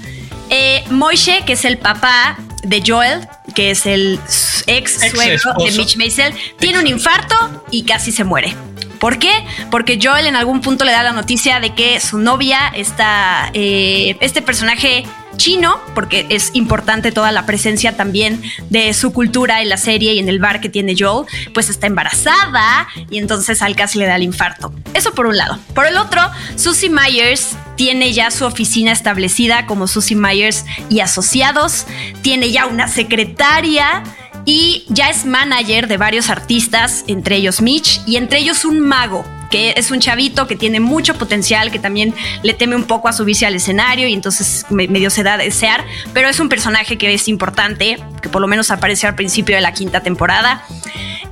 Eh, 0.51 0.85
Moishe, 0.91 1.45
que 1.45 1.55
es 1.55 1.65
el 1.65 1.79
papá 1.79 2.37
de 2.63 2.83
Joel, 2.87 3.27
que 3.55 3.71
es 3.71 3.87
el 3.87 4.19
ex 4.67 5.11
suegro 5.11 5.55
de 5.65 5.71
Mitch 5.73 5.97
Maisel, 5.97 6.35
tiene 6.59 6.79
un 6.79 6.87
infarto 6.87 7.65
y 7.71 7.85
casi 7.85 8.13
se 8.13 8.25
muere. 8.25 8.55
¿Por 8.99 9.19
qué? 9.19 9.33
Porque 9.71 9.99
Joel 10.03 10.27
en 10.27 10.37
algún 10.37 10.61
punto 10.61 10.85
le 10.85 10.93
da 10.93 11.03
la 11.03 11.13
noticia 11.13 11.61
de 11.61 11.75
que 11.75 12.01
su 12.01 12.19
novia 12.19 12.73
está, 12.75 13.51
eh, 13.53 14.17
este 14.21 14.41
personaje 14.41 15.05
chino, 15.37 15.79
porque 15.95 16.26
es 16.29 16.50
importante 16.55 17.12
toda 17.12 17.33
la 17.33 17.47
presencia 17.47 17.97
también 17.97 18.43
de 18.71 18.93
su 18.95 19.12
cultura 19.12 19.62
en 19.62 19.69
la 19.69 19.76
serie 19.76 20.14
y 20.14 20.19
en 20.19 20.29
el 20.29 20.38
bar 20.38 20.61
que 20.61 20.69
tiene 20.69 20.95
Joel, 20.99 21.26
pues 21.53 21.69
está 21.69 21.87
embarazada 21.87 22.88
y 23.11 23.19
entonces 23.19 23.62
al 23.62 23.76
casi 23.76 23.99
le 23.99 24.07
da 24.07 24.17
el 24.17 24.23
infarto. 24.23 24.73
Eso 24.95 25.14
por 25.14 25.26
un 25.26 25.37
lado. 25.37 25.59
Por 25.75 25.87
el 25.87 25.97
otro, 25.97 26.21
Susie 26.57 26.91
Myers 26.91 27.57
tiene 27.76 28.12
ya 28.12 28.31
su 28.31 28.45
oficina 28.45 28.93
establecida 28.93 29.67
como 29.67 29.87
Susie 29.87 30.17
Myers 30.17 30.64
y 30.88 31.00
asociados, 31.00 31.87
tiene 32.23 32.50
ya 32.50 32.67
una 32.67 32.88
secretaria 32.88 34.03
y 34.45 34.85
ya 34.88 35.11
es 35.11 35.25
manager 35.25 35.88
de 35.88 35.97
varios 35.97 36.31
artistas, 36.31 37.05
entre 37.07 37.37
ellos 37.37 37.61
Mitch 37.61 38.00
y 38.07 38.17
entre 38.17 38.38
ellos 38.38 38.64
un 38.64 38.81
mago 38.81 39.25
que 39.55 39.73
es 39.77 39.93
un 39.93 40.01
chavito 40.01 40.49
que 40.49 40.57
tiene 40.57 40.81
mucho 40.81 41.15
potencial, 41.15 41.71
que 41.71 41.79
también 41.79 42.13
le 42.43 42.55
teme 42.55 42.75
un 42.75 42.83
poco 42.83 43.07
a 43.07 43.13
subirse 43.13 43.47
al 43.47 43.55
escenario 43.55 44.09
y 44.09 44.13
entonces 44.13 44.67
medio 44.69 45.11
se 45.11 45.23
da 45.23 45.35
a 45.35 45.37
desear, 45.37 45.85
pero 46.13 46.29
es 46.29 46.41
un 46.41 46.49
personaje 46.49 46.99
que 46.99 47.15
es 47.15 47.29
importante, 47.29 48.01
que 48.21 48.29
por 48.29 48.43
lo 48.43 48.49
menos 48.49 48.73
aparece 48.73 49.07
al 49.07 49.15
principio 49.15 49.55
de 49.55 49.61
la 49.61 49.73
quinta 49.73 50.01
temporada. 50.01 50.65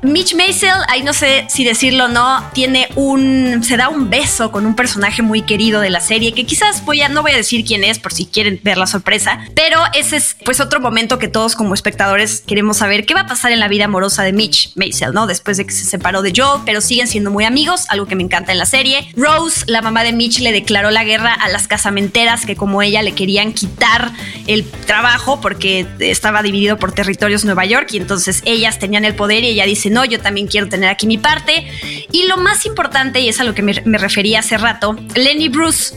Mitch 0.02 0.34
Maisel, 0.34 0.70
ahí 0.88 1.04
no 1.04 1.12
sé 1.12 1.46
si 1.48 1.62
decirlo 1.62 2.06
o 2.06 2.08
no, 2.08 2.42
tiene 2.52 2.88
un. 2.96 3.62
se 3.62 3.76
da 3.76 3.88
un 3.88 4.10
beso 4.10 4.50
con 4.50 4.66
un 4.66 4.74
personaje 4.74 5.22
muy 5.22 5.42
querido 5.42 5.80
de 5.80 5.90
la 5.90 6.00
serie, 6.00 6.32
que 6.32 6.44
quizás 6.44 6.84
voy 6.84 7.02
a, 7.02 7.08
no 7.08 7.22
voy 7.22 7.30
a 7.30 7.36
decir 7.36 7.64
quién 7.64 7.84
es 7.84 8.00
por 8.00 8.12
si 8.12 8.26
quieren 8.26 8.58
ver 8.64 8.78
la 8.78 8.88
sorpresa, 8.88 9.38
pero 9.54 9.78
ese 9.94 10.16
es 10.16 10.36
pues 10.44 10.58
otro 10.58 10.80
momento 10.80 11.20
que 11.20 11.28
todos 11.28 11.54
como 11.54 11.72
espectadores 11.72 12.42
queremos 12.44 12.78
saber 12.78 13.06
qué 13.06 13.14
va 13.14 13.20
a 13.20 13.26
pasar 13.26 13.52
en 13.52 13.60
la 13.60 13.68
vida 13.68 13.84
amorosa 13.84 14.24
de 14.24 14.32
Mitch 14.32 14.72
Maisel, 14.74 15.12
¿no? 15.12 15.28
Después 15.28 15.56
de 15.56 15.66
que 15.66 15.72
se 15.72 15.84
separó 15.84 16.22
de 16.22 16.32
Joel, 16.34 16.62
pero 16.66 16.80
siguen 16.80 17.06
siendo 17.06 17.30
muy 17.30 17.44
amigos, 17.44 17.86
algo 17.88 18.06
que 18.06 18.16
me 18.16 18.24
encanta 18.24 18.50
en 18.50 18.58
la 18.58 18.66
serie. 18.66 19.08
Rose, 19.16 19.64
la 19.68 19.82
mamá 19.82 20.02
de 20.02 20.12
Mitch, 20.12 20.40
le 20.40 20.50
declaró 20.50 20.90
la 20.90 21.04
guerra 21.04 21.32
a 21.32 21.48
las 21.48 21.68
casamenteras 21.68 22.44
que 22.44 22.56
como 22.56 22.82
ella 22.82 23.02
le 23.02 23.12
querían 23.12 23.52
quitar 23.52 24.10
el 24.48 24.64
trabajo 24.64 25.40
porque 25.40 25.86
estaba 26.00 26.42
dividido 26.42 26.76
por 26.76 26.90
territorios 26.90 27.44
Nueva 27.44 27.64
York 27.66 27.86
y 27.92 27.98
entonces 27.98 28.42
ellas 28.44 28.80
tenían 28.80 29.04
el 29.04 29.14
poder 29.14 29.44
y 29.44 29.48
ella 29.48 29.64
dice, 29.64 29.91
no, 29.92 30.04
yo 30.04 30.20
también 30.20 30.46
quiero 30.46 30.68
tener 30.68 30.90
aquí 30.90 31.06
mi 31.06 31.18
parte. 31.18 31.66
Y 32.10 32.26
lo 32.26 32.36
más 32.38 32.66
importante, 32.66 33.20
y 33.20 33.28
es 33.28 33.40
a 33.40 33.44
lo 33.44 33.54
que 33.54 33.62
me, 33.62 33.80
me 33.84 33.98
refería 33.98 34.40
hace 34.40 34.58
rato, 34.58 34.96
Lenny 35.14 35.48
Bruce, 35.48 35.94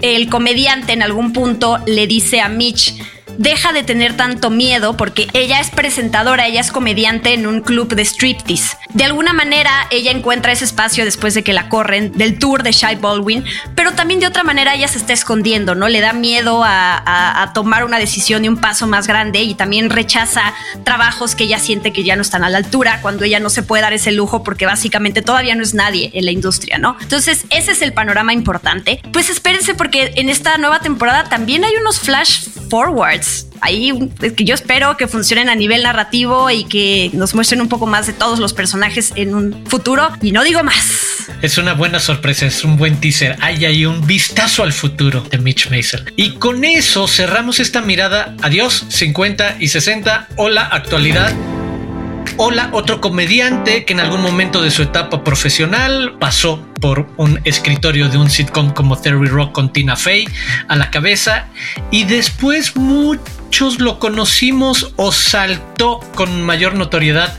el 0.00 0.28
comediante 0.28 0.92
en 0.92 1.02
algún 1.02 1.32
punto 1.32 1.78
le 1.86 2.06
dice 2.06 2.40
a 2.40 2.48
Mitch, 2.48 2.94
deja 3.38 3.72
de 3.72 3.82
tener 3.82 4.16
tanto 4.16 4.50
miedo 4.50 4.96
porque 4.96 5.28
ella 5.32 5.60
es 5.60 5.70
presentadora, 5.70 6.46
ella 6.46 6.60
es 6.60 6.70
comediante 6.70 7.34
en 7.34 7.46
un 7.46 7.60
club 7.60 7.94
de 7.94 8.04
striptease. 8.04 8.76
De 8.94 9.04
alguna 9.04 9.32
manera 9.32 9.70
ella 9.90 10.10
encuentra 10.10 10.52
ese 10.52 10.64
espacio 10.64 11.04
después 11.04 11.34
de 11.34 11.42
que 11.42 11.52
la 11.52 11.68
corren 11.68 12.12
del 12.12 12.38
tour 12.38 12.62
de 12.62 12.72
Shy 12.72 12.96
Baldwin, 12.96 13.44
pero 13.74 13.92
también 13.92 14.20
de 14.20 14.26
otra 14.26 14.44
manera 14.44 14.74
ella 14.74 14.88
se 14.88 14.98
está 14.98 15.12
escondiendo, 15.12 15.74
¿no? 15.74 15.88
Le 15.88 16.00
da 16.00 16.12
miedo 16.12 16.62
a, 16.64 17.52
tomar 17.54 17.84
una 17.84 17.98
decisión 17.98 18.44
y 18.44 18.48
un 18.48 18.58
paso 18.58 18.86
más 18.86 19.06
grande 19.06 19.40
y 19.40 19.54
también 19.54 19.88
rechaza 19.88 20.52
trabajos 20.84 21.34
que 21.34 21.44
ella 21.44 21.58
siente 21.58 21.92
que 21.92 22.04
ya 22.04 22.16
no 22.16 22.22
están 22.22 22.44
a 22.44 22.50
la 22.50 22.58
altura 22.58 23.00
cuando 23.00 23.24
ella 23.24 23.40
no 23.40 23.50
se 23.50 23.62
puede 23.62 23.82
dar 23.82 23.92
ese 23.92 24.12
lujo 24.12 24.42
porque 24.42 24.66
básicamente 24.66 25.22
todavía 25.22 25.54
no 25.54 25.62
es 25.62 25.72
nadie 25.72 26.10
en 26.12 26.24
la 26.24 26.32
industria, 26.32 26.78
¿no? 26.78 26.96
Entonces 27.00 27.46
ese 27.50 27.72
es 27.72 27.82
el 27.82 27.92
panorama 27.92 28.32
importante. 28.32 29.00
Pues 29.12 29.30
espérense 29.30 29.74
porque 29.74 30.12
en 30.16 30.28
esta 30.28 30.58
nueva 30.58 30.80
temporada 30.80 31.28
también 31.28 31.64
hay 31.64 31.72
unos 31.80 32.00
flash 32.00 32.48
forwards 32.68 33.25
Ahí 33.60 33.92
que 34.36 34.44
yo 34.44 34.54
espero 34.54 34.96
que 34.96 35.08
funcionen 35.08 35.48
a 35.48 35.54
nivel 35.54 35.82
narrativo 35.82 36.50
y 36.50 36.64
que 36.64 37.10
nos 37.14 37.34
muestren 37.34 37.60
un 37.60 37.68
poco 37.68 37.86
más 37.86 38.06
de 38.06 38.12
todos 38.12 38.38
los 38.38 38.52
personajes 38.52 39.12
en 39.16 39.34
un 39.34 39.66
futuro. 39.66 40.10
Y 40.22 40.32
no 40.32 40.44
digo 40.44 40.62
más. 40.62 41.26
Es 41.42 41.58
una 41.58 41.74
buena 41.74 41.98
sorpresa, 41.98 42.46
es 42.46 42.64
un 42.64 42.76
buen 42.76 43.00
teaser. 43.00 43.36
Hay 43.40 43.64
ahí 43.64 43.86
un 43.86 44.06
vistazo 44.06 44.62
al 44.62 44.72
futuro 44.72 45.22
de 45.22 45.38
Mitch 45.38 45.70
Mason. 45.70 46.10
Y 46.16 46.32
con 46.32 46.64
eso 46.64 47.08
cerramos 47.08 47.60
esta 47.60 47.80
mirada. 47.80 48.34
Adiós, 48.42 48.86
50 48.88 49.56
y 49.60 49.68
60. 49.68 50.28
Hola, 50.36 50.62
actualidad. 50.66 51.34
Hola, 52.38 52.68
otro 52.72 53.00
comediante 53.00 53.86
que 53.86 53.94
en 53.94 54.00
algún 54.00 54.20
momento 54.20 54.62
de 54.62 54.70
su 54.70 54.82
etapa 54.82 55.24
profesional 55.24 56.16
pasó 56.20 56.68
por 56.80 57.08
un 57.16 57.40
escritorio 57.44 58.08
de 58.08 58.18
un 58.18 58.30
sitcom 58.30 58.72
como 58.72 58.96
Theory 58.96 59.28
Rock 59.28 59.52
con 59.52 59.72
Tina 59.72 59.96
Fey 59.96 60.26
a 60.68 60.76
la 60.76 60.90
cabeza 60.90 61.46
y 61.90 62.04
después 62.04 62.76
muchos 62.76 63.80
lo 63.80 63.98
conocimos 63.98 64.92
o 64.96 65.12
saltó 65.12 66.00
con 66.14 66.42
mayor 66.42 66.74
notoriedad 66.74 67.36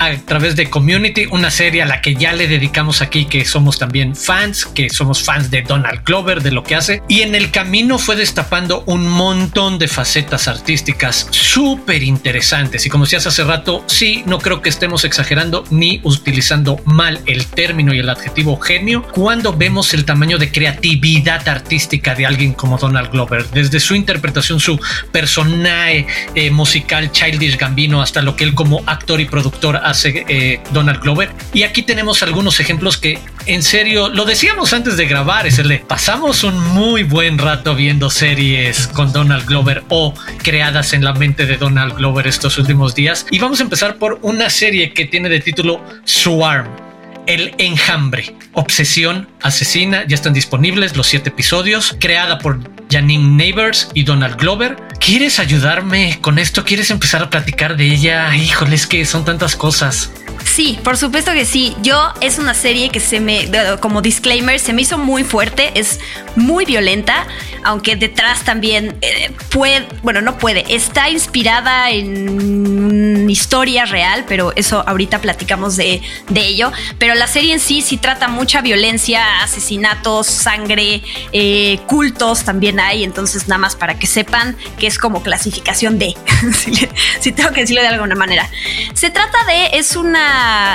a 0.00 0.16
través 0.16 0.56
de 0.56 0.70
Community, 0.70 1.26
una 1.30 1.50
serie 1.50 1.82
a 1.82 1.86
la 1.86 2.00
que 2.00 2.14
ya 2.14 2.32
le 2.32 2.48
dedicamos 2.48 3.02
aquí, 3.02 3.26
que 3.26 3.44
somos 3.44 3.78
también 3.78 4.16
fans, 4.16 4.64
que 4.64 4.88
somos 4.88 5.22
fans 5.22 5.50
de 5.50 5.60
Donald 5.60 6.02
Glover, 6.04 6.42
de 6.42 6.50
lo 6.50 6.62
que 6.64 6.74
hace, 6.74 7.02
y 7.06 7.20
en 7.20 7.34
el 7.34 7.50
camino 7.50 7.98
fue 7.98 8.16
destapando 8.16 8.82
un 8.86 9.06
montón 9.06 9.78
de 9.78 9.88
facetas 9.88 10.48
artísticas 10.48 11.28
súper 11.30 12.02
interesantes. 12.02 12.86
Y 12.86 12.88
como 12.88 13.04
decías 13.04 13.26
hace 13.26 13.44
rato, 13.44 13.84
sí, 13.88 14.22
no 14.24 14.38
creo 14.38 14.62
que 14.62 14.70
estemos 14.70 15.04
exagerando 15.04 15.64
ni 15.70 16.00
utilizando 16.02 16.80
mal 16.86 17.20
el 17.26 17.44
término 17.44 17.92
y 17.92 17.98
el 17.98 18.08
adjetivo 18.08 18.58
genio 18.58 18.89
cuando 18.96 19.56
vemos 19.56 19.94
el 19.94 20.04
tamaño 20.04 20.38
de 20.38 20.50
creatividad 20.50 21.48
artística 21.48 22.14
de 22.14 22.26
alguien 22.26 22.52
como 22.52 22.78
Donald 22.78 23.10
Glover, 23.10 23.46
desde 23.50 23.80
su 23.80 23.94
interpretación, 23.94 24.60
su 24.60 24.80
personaje 25.12 26.06
eh, 26.34 26.50
musical 26.50 27.10
Childish 27.12 27.56
Gambino, 27.56 28.02
hasta 28.02 28.22
lo 28.22 28.36
que 28.36 28.44
él 28.44 28.54
como 28.54 28.82
actor 28.86 29.20
y 29.20 29.24
productor 29.24 29.76
hace 29.76 30.24
eh, 30.28 30.60
Donald 30.72 31.00
Glover. 31.00 31.30
Y 31.52 31.62
aquí 31.62 31.82
tenemos 31.82 32.22
algunos 32.22 32.60
ejemplos 32.60 32.96
que 32.96 33.18
en 33.46 33.62
serio, 33.62 34.08
lo 34.10 34.24
decíamos 34.26 34.72
antes 34.72 34.96
de 34.96 35.06
grabar, 35.06 35.46
es 35.46 35.58
el 35.58 35.70
pasamos 35.80 36.44
un 36.44 36.58
muy 36.74 37.04
buen 37.04 37.38
rato 37.38 37.74
viendo 37.74 38.10
series 38.10 38.88
con 38.88 39.12
Donald 39.12 39.46
Glover 39.46 39.84
o 39.88 40.14
creadas 40.42 40.92
en 40.92 41.04
la 41.04 41.12
mente 41.14 41.46
de 41.46 41.56
Donald 41.56 41.94
Glover 41.94 42.26
estos 42.26 42.58
últimos 42.58 42.94
días. 42.94 43.26
Y 43.30 43.38
vamos 43.38 43.60
a 43.60 43.62
empezar 43.62 43.96
por 43.96 44.18
una 44.22 44.50
serie 44.50 44.92
que 44.92 45.04
tiene 45.04 45.28
de 45.28 45.40
título 45.40 45.82
Swarm. 46.04 46.89
El 47.30 47.54
Enjambre, 47.58 48.34
Obsesión 48.54 49.28
Asesina, 49.40 50.04
ya 50.04 50.16
están 50.16 50.32
disponibles 50.32 50.96
los 50.96 51.06
siete 51.06 51.28
episodios, 51.28 51.94
creada 52.00 52.38
por 52.38 52.58
Janine 52.90 53.36
Neighbors 53.36 53.88
y 53.94 54.02
Donald 54.02 54.36
Glover. 54.36 54.76
¿Quieres 54.98 55.38
ayudarme 55.38 56.18
con 56.20 56.40
esto? 56.40 56.64
¿Quieres 56.64 56.90
empezar 56.90 57.22
a 57.22 57.30
platicar 57.30 57.76
de 57.76 57.84
ella? 57.84 58.34
Híjole, 58.34 58.74
es 58.74 58.88
que 58.88 59.04
son 59.04 59.24
tantas 59.24 59.54
cosas. 59.54 60.10
Sí, 60.44 60.78
por 60.82 60.96
supuesto 60.96 61.32
que 61.32 61.44
sí. 61.44 61.76
Yo 61.82 62.12
es 62.20 62.38
una 62.38 62.54
serie 62.54 62.90
que 62.90 63.00
se 63.00 63.20
me, 63.20 63.48
como 63.80 64.02
disclaimer, 64.02 64.58
se 64.58 64.72
me 64.72 64.82
hizo 64.82 64.98
muy 64.98 65.24
fuerte, 65.24 65.70
es 65.74 66.00
muy 66.36 66.64
violenta, 66.64 67.26
aunque 67.64 67.96
detrás 67.96 68.42
también 68.44 68.96
eh, 69.00 69.30
puede, 69.50 69.86
bueno, 70.02 70.20
no 70.20 70.38
puede, 70.38 70.64
está 70.74 71.08
inspirada 71.10 71.90
en 71.90 73.28
historia 73.30 73.84
real, 73.84 74.24
pero 74.28 74.52
eso 74.56 74.82
ahorita 74.86 75.20
platicamos 75.20 75.76
de, 75.76 76.02
de 76.28 76.40
ello. 76.40 76.72
Pero 76.98 77.14
la 77.14 77.26
serie 77.26 77.52
en 77.52 77.60
sí 77.60 77.82
sí 77.82 77.96
trata 77.96 78.28
mucha 78.28 78.60
violencia, 78.60 79.42
asesinatos, 79.42 80.26
sangre, 80.26 81.02
eh, 81.32 81.78
cultos 81.86 82.44
también 82.44 82.80
hay, 82.80 83.04
entonces 83.04 83.48
nada 83.48 83.58
más 83.58 83.76
para 83.76 83.98
que 83.98 84.06
sepan 84.06 84.56
que 84.78 84.86
es 84.86 84.98
como 84.98 85.22
clasificación 85.22 85.98
D, 85.98 86.16
si, 86.52 86.88
si 87.20 87.32
tengo 87.32 87.50
que 87.50 87.62
decirlo 87.62 87.82
de 87.82 87.88
alguna 87.88 88.14
manera. 88.14 88.48
Se 88.94 89.10
trata 89.10 89.38
de, 89.46 89.78
es 89.78 89.96
una 89.96 90.29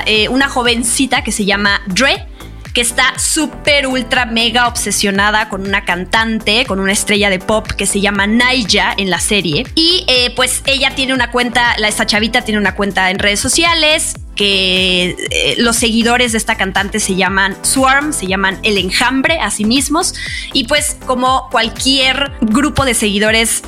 eh, 0.06 0.28
una, 0.30 0.50
jovencita 0.50 1.24
que 1.24 1.32
se 1.32 1.46
llama 1.46 1.82
Dre 1.88 2.28
que 2.74 2.82
está 2.82 3.18
súper, 3.18 3.88
ultra, 3.88 4.26
mega 4.26 4.68
obsesionada 4.68 5.48
con 5.48 5.66
una 5.66 5.86
cantante, 5.86 6.66
con 6.66 6.82
una 6.82 6.92
estrella 6.92 7.30
de 7.30 7.40
pop 7.40 7.66
que 7.66 7.86
se 7.86 8.02
llama 8.02 8.28
Naija 8.28 8.94
en 8.98 9.10
la 9.10 9.20
serie. 9.20 9.66
Y 9.76 10.04
eh, 10.10 10.34
pues 10.36 10.62
ella 10.66 10.94
tiene 10.94 11.14
una 11.14 11.32
cuenta, 11.32 11.78
la, 11.78 11.88
esta 11.88 12.06
chavita 12.06 12.42
tiene 12.42 12.60
una 12.60 12.76
cuenta 12.76 13.12
en 13.12 13.20
redes 13.20 13.40
sociales 13.40 14.16
que 14.36 15.16
eh, 15.32 15.56
los 15.58 15.78
seguidores 15.78 16.34
de 16.34 16.38
esta 16.38 16.56
cantante 16.56 17.00
se 17.00 17.16
llaman 17.16 17.56
Swarm, 17.62 18.12
se 18.12 18.28
llaman 18.28 18.60
El 18.64 18.78
Enjambre 18.78 19.40
a 19.40 19.52
sí 19.52 19.64
mismos. 19.64 20.14
Y 20.52 20.66
pues 20.66 20.98
como 21.06 21.48
cualquier 21.50 22.34
grupo 22.42 22.84
de 22.84 22.94
seguidores 22.94 23.64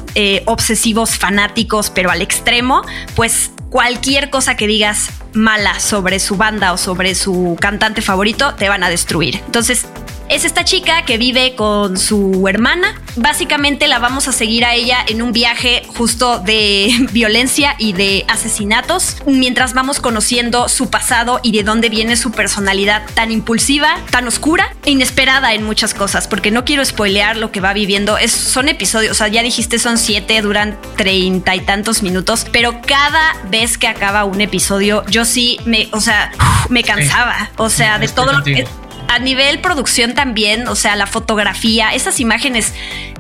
obsesivos, 0.48 1.18
fanáticos, 1.18 1.92
pero 1.92 2.12
al 2.12 2.22
extremo, 2.22 2.82
pues 3.16 3.52
cualquier 3.70 4.30
cosa 4.30 4.58
que 4.58 4.68
digas 4.68 5.12
mala 5.38 5.80
sobre 5.80 6.20
su 6.20 6.36
banda 6.36 6.74
o 6.74 6.78
sobre 6.78 7.16
su 7.16 7.58
cantante 7.60 8.02
favorito, 8.02 8.56
te 8.56 8.70
van 8.70 8.84
a 8.84 8.90
destruir. 8.90 9.42
Entonces, 9.46 9.86
es 10.30 10.46
esta 10.46 10.66
chica 10.66 11.04
que 11.06 11.18
vive 11.18 11.56
con 11.56 11.98
su 11.98 12.48
hermana. 12.48 13.02
Básicamente 13.16 13.88
la 13.88 14.00
vamos 14.00 14.28
a 14.28 14.32
seguir 14.32 14.66
a 14.66 14.74
ella 14.74 14.98
en 15.08 15.22
un 15.22 15.32
viaje 15.32 15.84
justo 15.88 16.40
de 16.40 17.08
violencia 17.12 17.76
y 17.78 17.94
de 17.94 18.26
asesinatos, 18.28 19.18
mientras 19.26 19.74
vamos 19.74 20.00
conociendo 20.00 20.70
su 20.70 20.90
pasado 20.90 21.40
y 21.44 21.52
de 21.52 21.64
dónde 21.64 21.90
viene 21.90 22.18
su 22.18 22.32
personalidad 22.32 23.04
tan 23.14 23.32
impulsiva, 23.32 23.98
tan 24.12 24.28
oscura 24.28 24.76
e 24.86 24.92
inesperada 24.92 25.54
en 25.54 25.64
muchas 25.64 25.94
cosas, 25.94 26.28
porque 26.28 26.52
no 26.52 26.66
quiero 26.66 26.84
spoilear 26.84 27.38
lo 27.38 27.52
que 27.52 27.62
va 27.62 27.74
viviendo. 27.74 28.18
Es, 28.18 28.32
son 28.32 28.70
episodios, 28.70 29.12
o 29.12 29.16
sea, 29.16 29.28
ya 29.28 29.44
dijiste 29.44 29.80
son 29.80 29.98
siete, 29.98 30.42
duran 30.42 30.78
treinta 30.96 31.56
y 31.56 31.62
tantos 31.62 32.04
minutos, 32.04 32.46
pero 32.52 32.82
cada 32.82 33.36
vez 33.50 33.78
que 33.78 33.88
acaba 33.88 34.26
un 34.26 34.42
episodio, 34.42 35.06
yo 35.08 35.26
sí 35.26 35.60
me, 35.66 35.90
o 35.92 36.02
sea, 36.02 36.32
me 36.70 36.84
cansaba, 36.84 37.50
o 37.58 37.70
sea, 37.70 38.00
de 38.00 38.08
todo 38.08 38.34
lo 38.34 38.44
que 38.44 38.66
a 39.08 39.20
nivel 39.20 39.60
producción 39.60 40.14
también, 40.14 40.68
o 40.68 40.76
sea, 40.76 40.96
la 40.96 41.08
fotografía, 41.08 41.90
esas 41.94 42.20
imágenes 42.20 42.74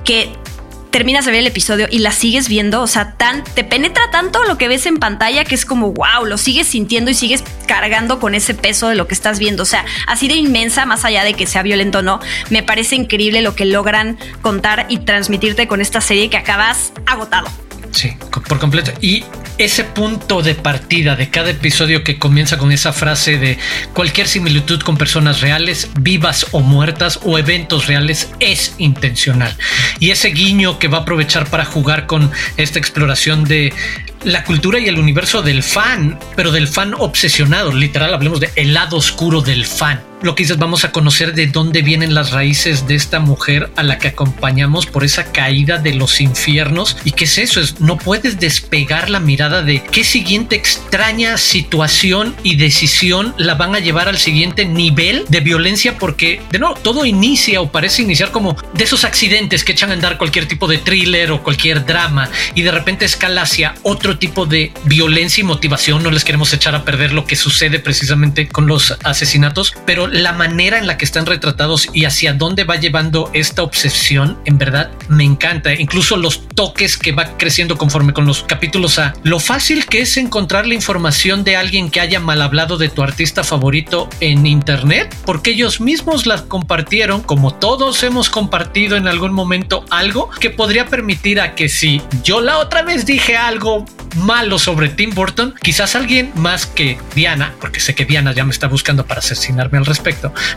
que 0.03 0.31
terminas 0.91 1.25
de 1.25 1.31
ver 1.31 1.41
el 1.41 1.47
episodio 1.47 1.87
y 1.91 1.99
las 1.99 2.15
sigues 2.15 2.49
viendo, 2.49 2.81
o 2.81 2.87
sea, 2.87 3.13
tan, 3.13 3.43
te 3.43 3.63
penetra 3.63 4.09
tanto 4.11 4.43
lo 4.45 4.57
que 4.57 4.67
ves 4.67 4.85
en 4.85 4.97
pantalla 4.97 5.43
que 5.43 5.55
es 5.55 5.65
como, 5.65 5.91
wow, 5.91 6.25
lo 6.25 6.37
sigues 6.37 6.67
sintiendo 6.67 7.11
y 7.11 7.13
sigues 7.13 7.43
cargando 7.67 8.19
con 8.19 8.35
ese 8.35 8.53
peso 8.53 8.89
de 8.89 8.95
lo 8.95 9.07
que 9.07 9.13
estás 9.13 9.37
viendo. 9.37 9.63
O 9.63 9.65
sea, 9.67 9.85
así 10.07 10.27
de 10.27 10.35
inmensa, 10.35 10.85
más 10.85 11.05
allá 11.05 11.23
de 11.23 11.33
que 11.33 11.45
sea 11.45 11.61
violento 11.61 11.99
o 11.99 12.01
no, 12.01 12.19
me 12.49 12.63
parece 12.63 12.95
increíble 12.95 13.41
lo 13.41 13.55
que 13.55 13.65
logran 13.65 14.17
contar 14.41 14.85
y 14.89 14.99
transmitirte 14.99 15.67
con 15.67 15.81
esta 15.81 16.01
serie 16.01 16.29
que 16.29 16.37
acabas 16.37 16.93
agotado. 17.05 17.47
Sí, 17.91 18.15
por 18.47 18.59
completo. 18.59 18.91
Y 19.01 19.23
ese 19.57 19.83
punto 19.83 20.41
de 20.43 20.53
partida 20.53 21.15
de 21.15 21.29
cada 21.29 21.49
episodio 21.49 22.03
que 22.03 22.19
comienza 22.19 22.57
con 22.57 22.71
esa 22.71 22.93
frase 22.93 23.37
de 23.39 23.57
cualquier 23.93 24.27
similitud 24.27 24.81
con 24.81 24.97
personas 24.97 25.41
reales, 25.41 25.89
vivas 25.99 26.47
o 26.51 26.59
muertas 26.59 27.19
o 27.23 27.39
eventos 27.39 27.87
reales 27.87 28.29
es 28.39 28.75
intencional. 28.77 29.55
Y 29.99 30.11
ese 30.11 30.29
guiño 30.29 30.77
que 30.77 30.87
va 30.87 30.99
a 30.99 31.01
aprovechar 31.01 31.49
para 31.49 31.65
jugar 31.65 32.05
con 32.05 32.31
esta 32.57 32.77
exploración 32.77 33.45
de 33.45 33.73
la 34.23 34.43
cultura 34.43 34.79
y 34.79 34.87
el 34.87 34.99
universo 34.99 35.41
del 35.41 35.63
fan, 35.63 36.19
pero 36.35 36.51
del 36.51 36.67
fan 36.67 36.93
obsesionado, 36.93 37.71
literal, 37.71 38.13
hablemos 38.13 38.39
de 38.39 38.51
el 38.55 38.73
lado 38.73 38.97
oscuro 38.97 39.41
del 39.41 39.65
fan 39.65 40.06
lo 40.21 40.33
que 40.33 40.43
dices, 40.43 40.57
vamos 40.57 40.83
a 40.83 40.91
conocer 40.91 41.33
de 41.33 41.47
dónde 41.47 41.81
vienen 41.81 42.15
las 42.15 42.31
raíces 42.31 42.87
de 42.87 42.95
esta 42.95 43.19
mujer 43.19 43.71
a 43.75 43.83
la 43.83 43.99
que 43.99 44.07
acompañamos 44.07 44.85
por 44.87 45.03
esa 45.03 45.31
caída 45.31 45.77
de 45.77 45.93
los 45.93 46.21
infiernos. 46.21 46.97
¿Y 47.03 47.11
qué 47.11 47.25
es 47.25 47.37
eso? 47.37 47.61
Es, 47.61 47.79
no 47.79 47.97
puedes 47.97 48.39
despegar 48.39 49.09
la 49.09 49.19
mirada 49.19 49.61
de 49.61 49.83
qué 49.83 50.03
siguiente 50.03 50.55
extraña 50.55 51.37
situación 51.37 52.35
y 52.43 52.55
decisión 52.55 53.35
la 53.37 53.55
van 53.55 53.75
a 53.75 53.79
llevar 53.79 54.07
al 54.07 54.17
siguiente 54.17 54.65
nivel 54.65 55.25
de 55.29 55.39
violencia 55.39 55.97
porque, 55.99 56.41
de 56.51 56.59
nuevo, 56.59 56.75
todo 56.75 57.05
inicia 57.05 57.61
o 57.61 57.71
parece 57.71 58.01
iniciar 58.01 58.31
como 58.31 58.57
de 58.73 58.83
esos 58.83 59.03
accidentes 59.03 59.63
que 59.63 59.73
echan 59.73 59.91
a 59.91 59.93
andar 59.93 60.17
cualquier 60.17 60.47
tipo 60.47 60.67
de 60.67 60.79
thriller 60.79 61.31
o 61.31 61.43
cualquier 61.43 61.85
drama 61.85 62.29
y 62.55 62.63
de 62.63 62.71
repente 62.71 63.05
escala 63.05 63.43
hacia 63.43 63.75
otro 63.83 64.17
tipo 64.17 64.45
de 64.47 64.71
violencia 64.85 65.41
y 65.41 65.45
motivación. 65.45 66.01
No 66.01 66.09
les 66.09 66.23
queremos 66.23 66.51
echar 66.53 66.73
a 66.73 66.83
perder 66.83 67.13
lo 67.13 67.25
que 67.25 67.35
sucede 67.35 67.79
precisamente 67.79 68.47
con 68.47 68.65
los 68.65 68.97
asesinatos, 69.03 69.73
pero 69.85 70.06
la 70.07 70.33
manera 70.33 70.77
en 70.77 70.87
la 70.87 70.97
que 70.97 71.05
están 71.05 71.25
retratados 71.25 71.87
y 71.93 72.05
hacia 72.05 72.33
dónde 72.33 72.63
va 72.63 72.75
llevando 72.75 73.29
esta 73.33 73.63
obsesión, 73.63 74.37
en 74.45 74.57
verdad 74.57 74.91
me 75.09 75.23
encanta. 75.23 75.73
Incluso 75.73 76.17
los 76.17 76.47
toques 76.49 76.97
que 76.97 77.11
va 77.11 77.37
creciendo 77.37 77.77
conforme 77.77 78.13
con 78.13 78.25
los 78.25 78.43
capítulos 78.43 78.99
a 78.99 79.13
lo 79.23 79.39
fácil 79.39 79.85
que 79.85 80.01
es 80.01 80.17
encontrar 80.17 80.67
la 80.67 80.73
información 80.73 81.43
de 81.43 81.55
alguien 81.55 81.89
que 81.89 81.99
haya 81.99 82.19
mal 82.19 82.41
hablado 82.41 82.77
de 82.77 82.89
tu 82.89 83.03
artista 83.03 83.43
favorito 83.43 84.09
en 84.19 84.45
internet, 84.45 85.15
porque 85.25 85.51
ellos 85.51 85.81
mismos 85.81 86.25
la 86.25 86.43
compartieron, 86.43 87.21
como 87.21 87.53
todos 87.53 88.03
hemos 88.03 88.29
compartido 88.29 88.95
en 88.95 89.07
algún 89.07 89.33
momento 89.33 89.85
algo 89.89 90.29
que 90.39 90.49
podría 90.49 90.87
permitir 90.87 91.39
a 91.41 91.55
que 91.55 91.69
si 91.69 92.01
yo 92.23 92.41
la 92.41 92.57
otra 92.57 92.81
vez 92.81 93.05
dije 93.05 93.37
algo 93.37 93.85
malo 94.15 94.59
sobre 94.59 94.89
Tim 94.89 95.13
Burton, 95.13 95.53
quizás 95.61 95.95
alguien 95.95 96.31
más 96.35 96.65
que 96.65 96.97
Diana, 97.15 97.53
porque 97.59 97.79
sé 97.79 97.95
que 97.95 98.05
Diana 98.05 98.33
ya 98.33 98.45
me 98.45 98.51
está 98.51 98.67
buscando 98.67 99.05
para 99.05 99.19
asesinarme 99.19 99.77
al 99.77 99.85
respecto, 99.85 99.96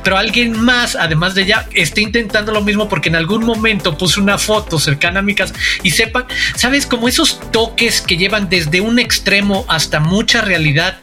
pero 0.02 0.16
alguien 0.16 0.60
más, 0.60 0.96
además 0.96 1.34
de 1.34 1.42
ella, 1.42 1.66
esté 1.72 2.00
intentando 2.00 2.52
lo 2.52 2.62
mismo 2.62 2.88
porque 2.88 3.08
en 3.08 3.16
algún 3.16 3.44
momento 3.44 3.96
puse 3.96 4.20
una 4.20 4.38
foto 4.38 4.78
cercana 4.78 5.20
a 5.20 5.22
mi 5.22 5.34
casa 5.34 5.54
y 5.82 5.90
sepan, 5.90 6.24
sabes, 6.54 6.86
como 6.86 7.08
esos 7.08 7.40
toques 7.50 8.00
que 8.00 8.16
llevan 8.16 8.48
desde 8.48 8.80
un 8.80 8.98
extremo 8.98 9.64
hasta 9.68 10.00
mucha 10.00 10.40
realidad 10.40 10.98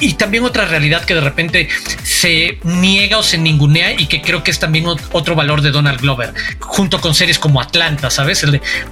y 0.00 0.14
también 0.14 0.44
otra 0.44 0.64
realidad 0.64 1.04
que 1.04 1.14
de 1.14 1.20
repente 1.20 1.68
se 2.02 2.58
niega 2.62 3.18
o 3.18 3.22
se 3.22 3.38
ningunea 3.38 3.92
y 3.92 4.06
que 4.06 4.22
creo 4.22 4.42
que 4.42 4.50
es 4.50 4.58
también 4.58 4.86
otro 4.86 5.34
valor 5.34 5.60
de 5.62 5.70
Donald 5.70 6.00
Glover, 6.00 6.32
junto 6.58 7.00
con 7.00 7.14
series 7.14 7.38
como 7.38 7.60
Atlanta, 7.60 8.10
¿sabes? 8.10 8.44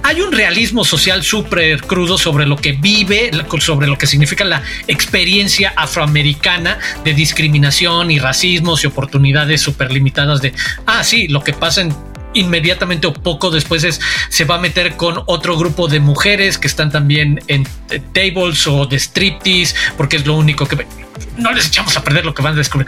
Hay 0.03 0.21
un 0.21 0.31
realismo 0.31 0.83
social 0.83 1.23
súper 1.23 1.81
crudo 1.81 2.17
sobre 2.17 2.45
lo 2.45 2.57
que 2.57 2.73
vive, 2.73 3.31
sobre 3.59 3.87
lo 3.87 3.97
que 3.97 4.07
significa 4.07 4.43
la 4.43 4.63
experiencia 4.87 5.73
afroamericana 5.75 6.77
de 7.03 7.13
discriminación 7.13 8.11
y 8.11 8.19
racismos 8.19 8.83
y 8.83 8.87
oportunidades 8.87 9.61
súper 9.61 9.91
limitadas 9.91 10.41
de, 10.41 10.53
ah, 10.85 11.03
sí, 11.03 11.27
lo 11.27 11.43
que 11.43 11.53
pasa 11.53 11.81
en 11.81 12.12
inmediatamente 12.33 13.07
o 13.07 13.13
poco 13.13 13.51
después 13.51 13.83
es, 13.83 13.99
se 14.29 14.45
va 14.45 14.55
a 14.55 14.59
meter 14.59 14.95
con 14.95 15.23
otro 15.25 15.57
grupo 15.57 15.87
de 15.87 15.99
mujeres 15.99 16.57
que 16.57 16.67
están 16.67 16.91
también 16.91 17.41
en 17.47 17.67
tables 18.13 18.67
o 18.67 18.85
de 18.85 18.97
striptease, 18.97 19.75
porque 19.97 20.17
es 20.17 20.25
lo 20.25 20.35
único 20.35 20.65
que 20.65 20.85
no 21.37 21.51
les 21.51 21.67
echamos 21.67 21.95
a 21.97 22.03
perder 22.03 22.25
lo 22.25 22.33
que 22.33 22.41
van 22.41 22.53
a 22.53 22.57
descubrir. 22.57 22.87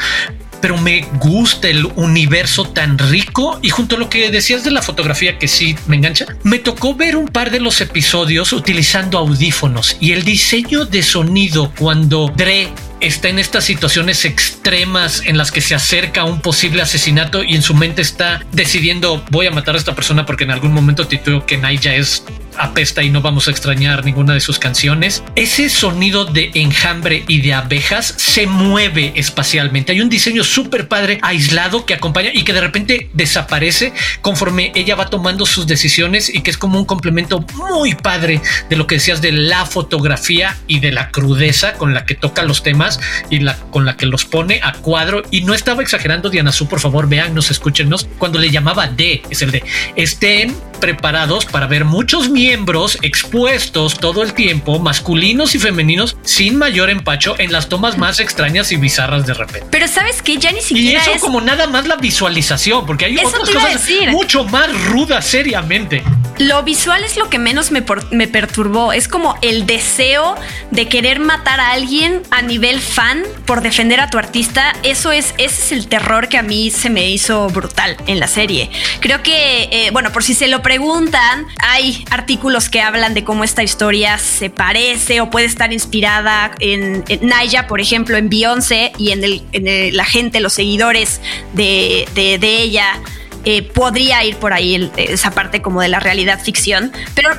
Pero 0.62 0.78
me 0.78 1.02
gusta 1.20 1.68
el 1.68 1.86
universo 1.96 2.66
tan 2.66 2.98
rico 2.98 3.60
y 3.62 3.70
junto 3.70 3.98
a 3.98 4.00
lo 4.00 4.10
que 4.10 4.32
decías 4.32 4.64
de 4.64 4.72
la 4.72 4.82
fotografía 4.82 5.38
que 5.38 5.48
sí 5.48 5.76
me 5.86 5.96
engancha, 5.98 6.26
me 6.44 6.60
tocó 6.60 6.96
ver 6.96 7.16
un 7.16 7.28
par 7.28 7.52
de 7.52 7.60
los 7.60 7.82
episodios 7.82 8.52
utilizando 8.54 9.18
audífonos 9.18 9.98
y 10.00 10.14
el 10.14 10.24
diseño 10.24 10.86
de 10.86 11.04
sonido 11.04 11.72
cuando 11.78 12.34
Dre 12.36 12.72
está 13.08 13.30
en 13.30 13.40
estas 13.40 13.64
situaciones 13.64 14.26
extremas 14.26 15.22
en 15.26 15.38
las 15.38 15.52
que 15.52 15.62
se 15.62 15.76
acerca 15.76 16.22
a 16.22 16.24
un 16.26 16.42
posible 16.42 16.82
asesinato 16.82 17.44
y 17.44 17.56
en 17.56 17.62
su 17.62 17.74
mente 17.74 18.02
está 18.02 18.44
decidiendo 18.52 19.24
voy 19.30 19.48
a 19.48 19.52
matar 19.52 19.76
a 19.76 19.78
esta 19.78 19.96
persona 19.96 20.26
porque 20.26 20.44
en 20.44 20.52
algún 20.52 20.74
momento 20.74 21.08
tituló 21.08 21.46
que 21.46 21.58
Naya 21.58 21.96
es 21.96 22.24
apesta 22.58 23.04
y 23.04 23.10
no 23.10 23.22
vamos 23.22 23.48
a 23.48 23.52
extrañar 23.52 24.04
ninguna 24.06 24.34
de 24.34 24.40
sus 24.40 24.60
canciones. 24.60 25.24
Ese 25.36 25.70
sonido 25.70 26.26
de 26.26 26.52
enjambre 26.56 27.24
y 27.28 27.42
de 27.42 27.54
abejas 27.54 28.14
se 28.18 28.48
mueve 28.48 29.14
espacialmente. 29.16 29.92
Hay 29.92 30.02
un 30.02 30.10
diseño 30.10 30.44
súper 30.44 30.88
padre 30.88 31.20
aislado 31.22 31.86
que 31.86 31.94
acompaña 31.94 32.32
y 32.34 32.44
que 32.44 32.54
de 32.54 32.62
repente 32.62 33.10
desaparece 33.14 33.94
conforme 34.22 34.72
ella 34.76 34.96
va 34.96 35.10
tomando 35.10 35.46
sus 35.46 35.68
decisiones 35.68 36.34
y 36.34 36.42
que 36.42 36.52
es 36.52 36.58
como 36.58 36.80
un 36.80 36.86
complemento 36.86 37.46
muy 37.56 37.96
padre 37.96 38.42
de 38.70 38.76
lo 38.76 38.88
que 38.88 38.96
decías 38.96 39.22
de 39.22 39.32
la 39.32 39.66
fotografía 39.66 40.58
y 40.68 40.80
de 40.80 40.92
la 40.92 41.10
crudeza 41.10 41.74
con 41.74 41.94
la 41.94 42.06
que 42.06 42.16
toca 42.16 42.44
los 42.44 42.64
temas 42.64 43.00
y 43.30 43.46
con 43.72 43.86
la 43.86 43.98
que 43.98 44.06
los 44.06 44.26
pone 44.26 44.60
a 44.64 44.74
cuadro. 44.74 45.24
Y 45.32 45.42
no 45.42 45.54
estaba 45.54 45.82
exagerando, 45.82 46.30
Diana 46.30 46.52
Su, 46.52 46.68
por 46.68 46.80
favor, 46.80 47.08
veannos, 47.08 47.52
escúchenos. 47.52 48.08
Cuando 48.18 48.40
le 48.40 48.50
llamaba 48.50 48.88
D, 48.88 49.24
es 49.30 49.42
el 49.42 49.52
de 49.52 49.64
estén 49.96 50.56
preparados 50.76 51.46
para 51.46 51.68
ver 51.68 51.86
muchos 51.86 52.30
miembros 52.30 52.98
expuestos 53.02 54.00
todo 54.00 54.24
el 54.24 54.34
tiempo, 54.34 54.80
masculinos 54.80 55.56
y 55.56 55.60
femeninos, 55.60 56.18
sin 56.24 56.58
mayor 56.58 56.90
empacho 56.90 57.36
en 57.40 57.52
las 57.52 57.70
tomas 57.70 57.98
más 57.98 58.20
extrañas 58.20 58.72
y 58.72 58.78
bizarras 58.78 59.26
de 59.26 59.34
repente. 59.34 59.68
Pero 59.72 59.88
sabes 59.88 60.22
que 60.22 60.38
ya 60.38 60.52
ni 60.52 60.62
siquiera. 60.62 61.04
Y 61.06 61.10
eso 61.10 61.20
como 61.26 61.42
nada 61.42 61.68
más 61.68 61.88
la 61.88 61.96
visualización, 61.96 62.86
porque 62.86 63.06
hay 63.06 63.18
otras 63.18 63.50
cosas 63.50 63.90
mucho 64.12 64.44
más 64.46 64.70
rudas 64.86 65.26
seriamente. 65.26 66.04
Lo 66.38 66.64
visual 66.64 67.04
es 67.04 67.16
lo 67.16 67.30
que 67.30 67.40
menos 67.40 67.72
me, 67.72 67.84
me 68.12 68.28
perturbó. 68.28 68.92
Es 68.92 69.08
como 69.08 69.36
el 69.42 69.66
deseo 69.66 70.36
de 70.72 70.90
querer 70.90 71.20
matar 71.20 71.60
a 71.60 71.72
alguien 71.72 72.22
a 72.30 72.42
nivel 72.42 72.82
fan 72.82 73.24
por 73.46 73.62
defender 73.62 74.00
a 74.02 74.10
tu 74.10 74.18
artista. 74.18 74.76
Eso 74.84 75.12
es, 75.12 75.34
ese 75.38 75.62
es 75.62 75.72
el 75.72 75.88
terror 75.88 76.28
que 76.28 76.38
a 76.38 76.44
mí 76.44 76.72
se 76.72 76.90
me 76.90 77.10
hizo 77.10 77.48
brutal 77.50 77.96
en 78.08 78.20
la 78.20 78.28
serie. 78.28 78.70
Creo 79.00 79.24
que, 79.24 79.70
eh, 79.72 79.90
bueno, 79.92 80.12
por 80.12 80.24
si 80.24 80.34
se 80.34 80.48
lo 80.48 80.62
preguntan, 80.62 81.46
hay 81.60 82.04
artículos 82.10 82.70
que 82.70 82.82
hablan 82.82 83.14
de 83.14 83.24
cómo 83.24 83.44
esta 83.44 83.64
historia 83.64 84.18
se 84.18 84.50
parece 84.50 85.22
o 85.22 85.30
puede 85.30 85.46
estar 85.46 85.72
inspirada 85.72 86.52
en, 86.60 87.06
Naya, 87.22 87.66
por 87.68 87.80
ejemplo, 87.80 88.18
en 88.18 88.30
Beyoncé 88.30 88.92
y 88.98 89.12
en, 89.12 89.96
la 89.96 90.06
gente, 90.06 90.42
los 90.42 90.54
seguidores 90.54 91.22
de 91.54 92.06
ella 92.42 93.00
eh, 93.46 93.64
podría 93.64 94.24
ir 94.24 94.38
por 94.38 94.54
ahí 94.54 94.92
esa 94.98 95.32
parte 95.32 95.62
como 95.62 95.82
de 95.82 95.88
la 95.88 96.00
realidad 96.00 96.40
ficción, 96.42 96.92
pero 97.14 97.30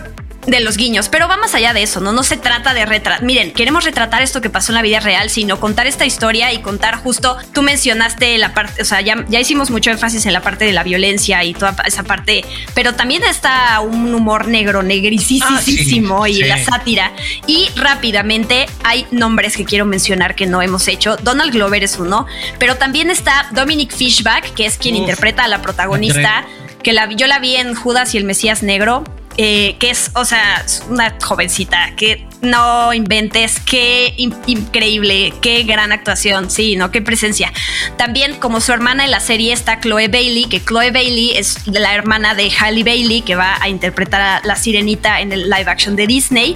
de 0.47 0.61
los 0.61 0.77
guiños, 0.77 1.09
pero 1.09 1.29
va 1.29 1.37
más 1.37 1.55
allá 1.55 1.73
de 1.73 1.83
eso, 1.83 2.01
¿no? 2.01 2.13
No 2.13 2.23
se 2.23 2.37
trata 2.37 2.73
de 2.75 2.87
retratar. 2.87 3.25
Miren, 3.25 3.53
queremos 3.53 3.85
retratar 3.85 4.23
esto 4.23 4.41
que 4.41 4.51
pasó 4.51 4.73
en 4.73 4.77
la 4.77 4.83
vida 4.83 5.01
real, 5.01 5.29
sino 5.31 5.59
contar 5.59 5.87
esta 5.87 6.07
historia 6.07 6.53
y 6.53 6.61
contar 6.63 6.97
justo, 6.97 7.37
tú 7.53 7.63
mencionaste 7.63 8.39
la 8.39 8.55
parte, 8.55 8.83
o 8.83 8.85
sea, 8.85 9.01
ya, 9.01 9.25
ya 9.29 9.41
hicimos 9.41 9.71
mucho 9.71 9.91
énfasis 9.91 10.27
en 10.27 10.33
la 10.33 10.43
parte 10.43 10.65
de 10.65 10.73
la 10.73 10.83
violencia 10.83 11.43
y 11.45 11.55
toda 11.55 11.75
esa 11.85 12.05
parte, 12.05 12.45
pero 12.75 12.95
también 12.95 13.25
está 13.25 13.81
un 13.81 14.15
humor 14.15 14.47
negro, 14.47 14.83
negricisísimo 14.83 16.25
ah, 16.25 16.29
y 16.29 16.43
la 16.43 16.63
sátira. 16.63 17.13
Y 17.47 17.69
rápidamente 17.77 18.67
hay 18.85 19.07
nombres 19.11 19.57
que 19.57 19.65
quiero 19.65 19.85
mencionar 19.85 20.35
que 20.35 20.47
no 20.47 20.63
hemos 20.63 20.87
hecho. 20.89 21.17
Donald 21.17 21.53
Glover 21.53 21.83
es 21.83 21.99
uno, 21.99 22.27
pero 22.59 22.77
también 22.77 23.11
está 23.11 23.49
Dominic 23.53 23.93
Fishback, 23.93 24.55
que 24.55 24.67
es 24.67 24.79
quien 24.79 24.97
interpreta 24.97 25.45
a 25.45 25.49
la 25.49 25.61
protagonista. 25.63 26.47
Que 26.83 26.93
la, 26.93 27.11
yo 27.11 27.27
la 27.27 27.41
vi 27.41 27.57
en 27.57 27.75
Judas 27.75 28.15
y 28.15 28.19
el 28.19 28.25
Mesías 28.25 28.63
Negro 28.63 29.03
eh, 29.37 29.77
que 29.79 29.90
es, 29.90 30.11
o 30.14 30.25
sea, 30.25 30.64
una 30.88 31.14
jovencita 31.22 31.94
que 31.96 32.27
no 32.42 32.92
inventes, 32.92 33.61
qué 33.61 34.14
increíble, 34.16 35.33
qué 35.40 35.62
gran 35.64 35.92
actuación, 35.92 36.51
sí, 36.51 36.77
¿no? 36.77 36.90
Qué 36.90 37.03
presencia. 37.03 37.53
También 37.96 38.37
como 38.37 38.61
su 38.61 38.72
hermana 38.72 39.05
en 39.05 39.11
la 39.11 39.20
serie 39.20 39.53
está 39.53 39.81
Chloe 39.81 40.09
Bailey, 40.09 40.46
que 40.46 40.62
Chloe 40.62 40.90
Bailey 40.90 41.33
es 41.37 41.66
la 41.66 41.94
hermana 41.94 42.35
de 42.35 42.51
Halle 42.51 42.85
Bailey, 42.85 43.22
que 43.22 43.35
va 43.35 43.57
a 43.61 43.68
interpretar 43.68 44.20
a 44.20 44.40
la 44.44 44.57
sirenita 44.57 45.20
en 45.20 45.33
el 45.33 45.51
live 45.51 45.70
action 45.70 45.96
de 45.96 46.07
Disney. 46.07 46.55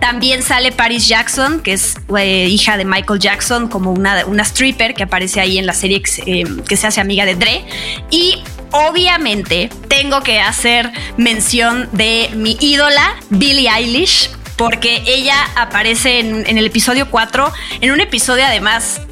También 0.00 0.42
sale 0.42 0.72
Paris 0.72 1.08
Jackson, 1.08 1.60
que 1.60 1.72
es 1.72 1.96
eh, 2.16 2.48
hija 2.48 2.76
de 2.76 2.84
Michael 2.84 3.18
Jackson, 3.18 3.68
como 3.68 3.92
una, 3.92 4.26
una 4.26 4.42
stripper 4.42 4.94
que 4.94 5.02
aparece 5.02 5.40
ahí 5.40 5.58
en 5.58 5.66
la 5.66 5.72
serie 5.72 6.02
eh, 6.26 6.44
que 6.68 6.76
se 6.76 6.86
hace 6.86 7.00
amiga 7.00 7.24
de 7.24 7.34
Dre. 7.34 7.64
Y 8.10 8.42
obviamente 8.70 9.70
tengo 9.88 10.20
que 10.22 10.40
hacer 10.40 10.92
mención 11.16 11.88
de 11.92 12.30
mi 12.34 12.56
ídola, 12.60 13.16
Billie 13.30 13.70
Eilish, 13.70 14.30
porque 14.56 15.02
ella 15.06 15.36
aparece 15.54 16.20
en, 16.20 16.58
el 16.58 16.66
episodio 16.66 17.10
4, 17.10 17.52
en 17.80 17.90
un 17.92 18.00
episodio 18.00 18.44
además 18.44 19.02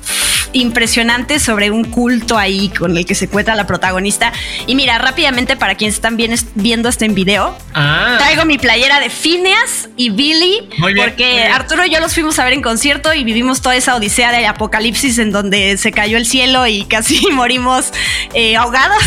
impresionante 0.55 1.39
sobre 1.39 1.71
un 1.71 1.85
culto 1.85 2.39
ahí 2.39 2.71
con 2.71 2.97
el 2.97 3.05
que 3.05 3.15
se 3.15 3.29
cuenta 3.29 3.55
la 3.55 3.67
protagonista. 3.67 4.33
Y 4.67 4.75
mira, 4.75 4.99
rápidamente 4.99 5.57
para 5.57 5.75
quienes 5.75 5.97
están 5.97 6.17
viendo 6.17 6.89
este 6.89 7.05
en 7.05 7.15
video, 7.15 7.57
ah. 7.75 8.17
traigo 8.19 8.45
mi 8.47 8.57
playera 8.57 9.01
de 9.01 9.11
Phineas 9.11 9.89
y 9.97 10.11
Billy, 10.11 10.69
porque 10.97 11.45
Arturo 11.45 11.85
y 11.85 11.91
yo 11.91 12.01
los 12.01 12.15
fuimos 12.15 12.39
a 12.39 12.45
ver 12.45 12.55
en 12.55 12.63
concierto 12.63 13.13
y 13.13 13.25
vivimos 13.25 13.61
toda 13.61 13.77
esa 13.77 13.97
odisea 13.97 14.33
de 14.33 14.47
apocalipsis 14.47 15.19
en 15.19 15.33
donde 15.33 15.77
se 15.77 15.93
cayó 15.93 16.17
el 16.17 16.27
cielo 16.27 16.67
y 16.67 16.85
casi 16.85 17.27
morimos 17.33 17.93
eh, 18.33 18.57
ahogados. 18.57 19.03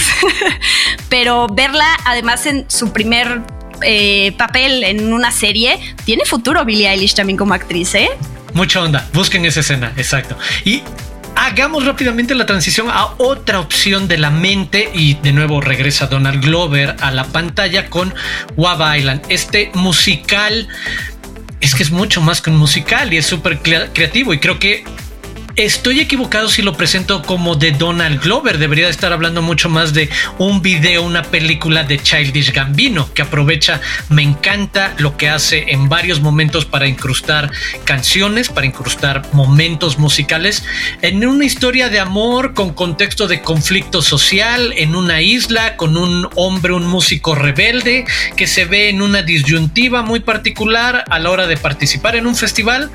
Pero 1.09 1.47
verla 1.47 1.87
además 2.05 2.45
en 2.45 2.69
su 2.69 2.91
primer 2.91 3.41
eh, 3.81 4.33
papel 4.37 4.83
en 4.83 5.13
una 5.13 5.31
serie, 5.31 5.79
tiene 6.03 6.25
futuro 6.25 6.65
Billie 6.65 6.89
Eilish 6.89 7.13
también 7.13 7.37
como 7.37 7.53
actriz, 7.53 7.95
¿eh? 7.95 8.09
Mucha 8.53 8.81
onda, 8.81 9.07
busquen 9.13 9.45
esa 9.45 9.59
escena, 9.59 9.93
exacto. 9.97 10.37
Y 10.65 10.81
hagamos 11.37 11.85
rápidamente 11.85 12.33
la 12.35 12.45
transición 12.45 12.89
a 12.89 13.13
otra 13.17 13.59
opción 13.59 14.07
de 14.07 14.17
la 14.17 14.31
mente 14.31 14.89
y 14.93 15.13
de 15.15 15.31
nuevo 15.31 15.61
regresa 15.61 16.07
Donald 16.07 16.43
Glover 16.43 16.95
a 16.99 17.11
la 17.11 17.25
pantalla 17.25 17.89
con 17.89 18.13
Wab 18.55 18.97
Island, 18.97 19.21
este 19.29 19.71
musical. 19.75 20.67
Es 21.61 21.75
que 21.75 21.83
es 21.83 21.91
mucho 21.91 22.21
más 22.21 22.41
que 22.41 22.49
un 22.49 22.57
musical 22.57 23.13
y 23.13 23.17
es 23.17 23.25
súper 23.25 23.59
creativo 23.59 24.33
y 24.33 24.39
creo 24.39 24.59
que 24.59 24.83
Estoy 25.57 25.99
equivocado 25.99 26.49
si 26.49 26.61
lo 26.61 26.73
presento 26.73 27.23
como 27.23 27.55
de 27.55 27.71
Donald 27.71 28.21
Glover. 28.21 28.59
Debería 28.59 28.89
estar 28.89 29.11
hablando 29.11 29.41
mucho 29.41 29.69
más 29.69 29.91
de 29.91 30.07
un 30.37 30.61
video, 30.61 31.01
una 31.01 31.23
película 31.23 31.83
de 31.83 31.97
Childish 31.97 32.53
Gambino, 32.53 33.11
que 33.11 33.23
aprovecha, 33.23 33.81
me 34.09 34.21
encanta 34.21 34.93
lo 34.99 35.17
que 35.17 35.29
hace 35.29 35.65
en 35.69 35.89
varios 35.89 36.21
momentos 36.21 36.65
para 36.65 36.85
incrustar 36.85 37.51
canciones, 37.85 38.49
para 38.49 38.67
incrustar 38.67 39.23
momentos 39.33 39.97
musicales 39.97 40.63
en 41.01 41.25
una 41.25 41.45
historia 41.45 41.89
de 41.89 41.99
amor 41.99 42.53
con 42.53 42.75
contexto 42.75 43.27
de 43.27 43.41
conflicto 43.41 44.03
social 44.03 44.75
en 44.77 44.95
una 44.95 45.23
isla 45.23 45.75
con 45.75 45.97
un 45.97 46.29
hombre, 46.35 46.73
un 46.73 46.85
músico 46.85 47.33
rebelde 47.33 48.05
que 48.35 48.45
se 48.45 48.65
ve 48.65 48.89
en 48.89 49.01
una 49.01 49.23
disyuntiva 49.23 50.03
muy 50.03 50.19
particular 50.19 51.03
a 51.09 51.17
la 51.17 51.31
hora 51.31 51.47
de 51.47 51.57
participar 51.57 52.15
en 52.15 52.27
un 52.27 52.35
festival 52.35 52.91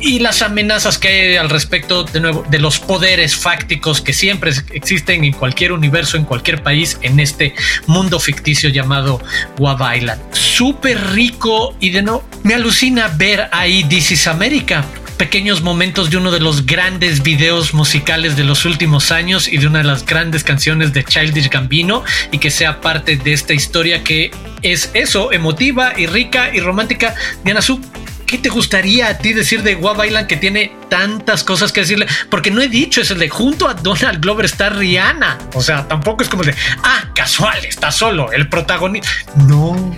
y 0.00 0.18
las 0.20 0.42
amenazas 0.42 0.98
que 0.98 1.08
hay 1.08 1.36
al 1.36 1.50
respecto 1.50 2.04
de 2.04 2.20
nuevo 2.20 2.44
de 2.48 2.58
los 2.58 2.78
poderes 2.78 3.36
fácticos 3.36 4.00
que 4.00 4.12
siempre 4.12 4.52
existen 4.72 5.24
en 5.24 5.32
cualquier 5.32 5.72
universo, 5.72 6.16
en 6.16 6.24
cualquier 6.24 6.62
país, 6.62 6.98
en 7.02 7.20
este 7.20 7.54
mundo 7.86 8.20
ficticio 8.20 8.68
llamado 8.70 9.20
Island. 9.58 10.20
Súper 10.32 11.12
rico 11.12 11.76
y 11.80 11.90
de 11.90 12.02
no 12.02 12.24
me 12.42 12.54
alucina 12.54 13.08
ver 13.08 13.48
ahí 13.52 13.84
This 13.84 14.12
is 14.12 14.26
America. 14.26 14.84
Pequeños 15.16 15.62
momentos 15.62 16.10
de 16.10 16.16
uno 16.16 16.30
de 16.30 16.38
los 16.38 16.64
grandes 16.64 17.24
videos 17.24 17.74
musicales 17.74 18.36
de 18.36 18.44
los 18.44 18.64
últimos 18.64 19.10
años 19.10 19.48
y 19.48 19.58
de 19.58 19.66
una 19.66 19.78
de 19.78 19.84
las 19.84 20.06
grandes 20.06 20.44
canciones 20.44 20.92
de 20.92 21.02
Childish 21.02 21.50
Gambino 21.50 22.04
y 22.30 22.38
que 22.38 22.52
sea 22.52 22.80
parte 22.80 23.16
de 23.16 23.32
esta 23.32 23.52
historia 23.52 24.04
que 24.04 24.30
es 24.62 24.90
eso, 24.94 25.32
emotiva 25.32 25.92
y 25.98 26.06
rica 26.06 26.50
y 26.54 26.60
romántica. 26.60 27.16
Diana 27.44 27.62
Su, 27.62 27.80
¿qué 28.28 28.38
te 28.38 28.50
gustaría 28.50 29.08
a 29.08 29.18
ti 29.18 29.32
decir 29.32 29.62
de 29.62 29.72
Island 29.72 30.26
que 30.26 30.36
tiene 30.36 30.76
tantas 30.88 31.42
cosas 31.42 31.72
que 31.72 31.80
decirle? 31.80 32.06
Porque 32.30 32.50
no 32.50 32.60
he 32.60 32.68
dicho, 32.68 33.00
es 33.00 33.10
el 33.10 33.18
de 33.18 33.28
junto 33.28 33.66
a 33.66 33.74
Donald 33.74 34.20
Glover 34.20 34.44
está 34.44 34.68
Rihanna. 34.68 35.38
O 35.54 35.62
sea, 35.62 35.88
tampoco 35.88 36.22
es 36.22 36.28
como 36.28 36.44
de, 36.44 36.54
ah, 36.84 37.08
casual, 37.14 37.64
está 37.64 37.90
solo, 37.90 38.30
el 38.30 38.48
protagonista. 38.48 39.08
No. 39.34 39.96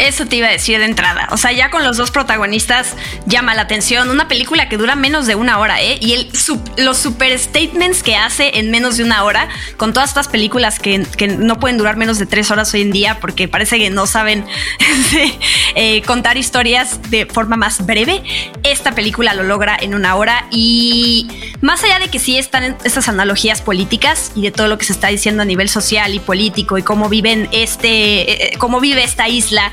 Eso 0.00 0.26
te 0.26 0.36
iba 0.36 0.48
a 0.48 0.50
decir 0.50 0.78
de 0.78 0.84
entrada. 0.84 1.28
O 1.30 1.36
sea, 1.36 1.52
ya 1.52 1.70
con 1.70 1.84
los 1.84 1.96
dos 1.96 2.10
protagonistas 2.10 2.94
llama 3.26 3.54
la 3.54 3.62
atención. 3.62 4.10
Una 4.10 4.28
película 4.28 4.68
que 4.68 4.76
dura 4.76 4.94
menos 4.96 5.26
de 5.26 5.34
una 5.34 5.58
hora, 5.58 5.80
¿eh? 5.82 5.98
Y 6.00 6.14
el, 6.14 6.28
los 6.78 6.98
super 6.98 7.38
statements 7.38 8.02
que 8.02 8.16
hace 8.16 8.58
en 8.58 8.70
menos 8.70 8.96
de 8.96 9.04
una 9.04 9.24
hora, 9.24 9.48
con 9.76 9.92
todas 9.92 10.10
estas 10.10 10.28
películas 10.28 10.78
que, 10.78 10.98
no 11.38 11.60
pueden 11.60 11.76
durar 11.76 11.96
menos 11.96 12.18
de 12.18 12.26
tres 12.26 12.50
horas 12.50 12.72
hoy 12.74 12.82
en 12.82 12.92
día, 12.92 13.18
porque 13.20 13.46
parece 13.46 13.78
que 13.78 13.90
no 13.90 14.06
saben 14.06 14.44
eh, 15.74 16.02
contar 16.02 16.36
historias 16.36 17.10
de 17.10 17.26
forma 17.26 17.56
más 17.56 17.84
breve. 17.84 18.22
Esta 18.62 18.92
película 18.92 19.34
lo 19.34 19.42
logra 19.42 19.76
en 19.80 19.94
una 19.94 20.16
hora. 20.16 20.46
Y 20.50 21.28
más 21.60 21.84
allá 21.84 21.98
de 21.98 22.08
que 22.08 22.18
sí 22.18 22.38
están 22.38 22.76
estas 22.84 23.08
analogías 23.08 23.62
políticas 23.62 24.32
y 24.34 24.42
de 24.42 24.50
todo 24.50 24.68
lo 24.68 24.78
que 24.78 24.84
se 24.84 24.92
está 24.92 25.08
diciendo 25.08 25.42
a 25.42 25.44
nivel 25.44 25.68
social 25.68 26.14
y 26.14 26.20
político 26.20 26.78
y 26.78 26.82
cómo 26.82 27.08
viven 27.08 27.48
este, 27.52 28.54
eh, 28.54 28.58
cómo 28.58 28.80
vive 28.80 29.04
esta 29.04 29.28
isla 29.28 29.72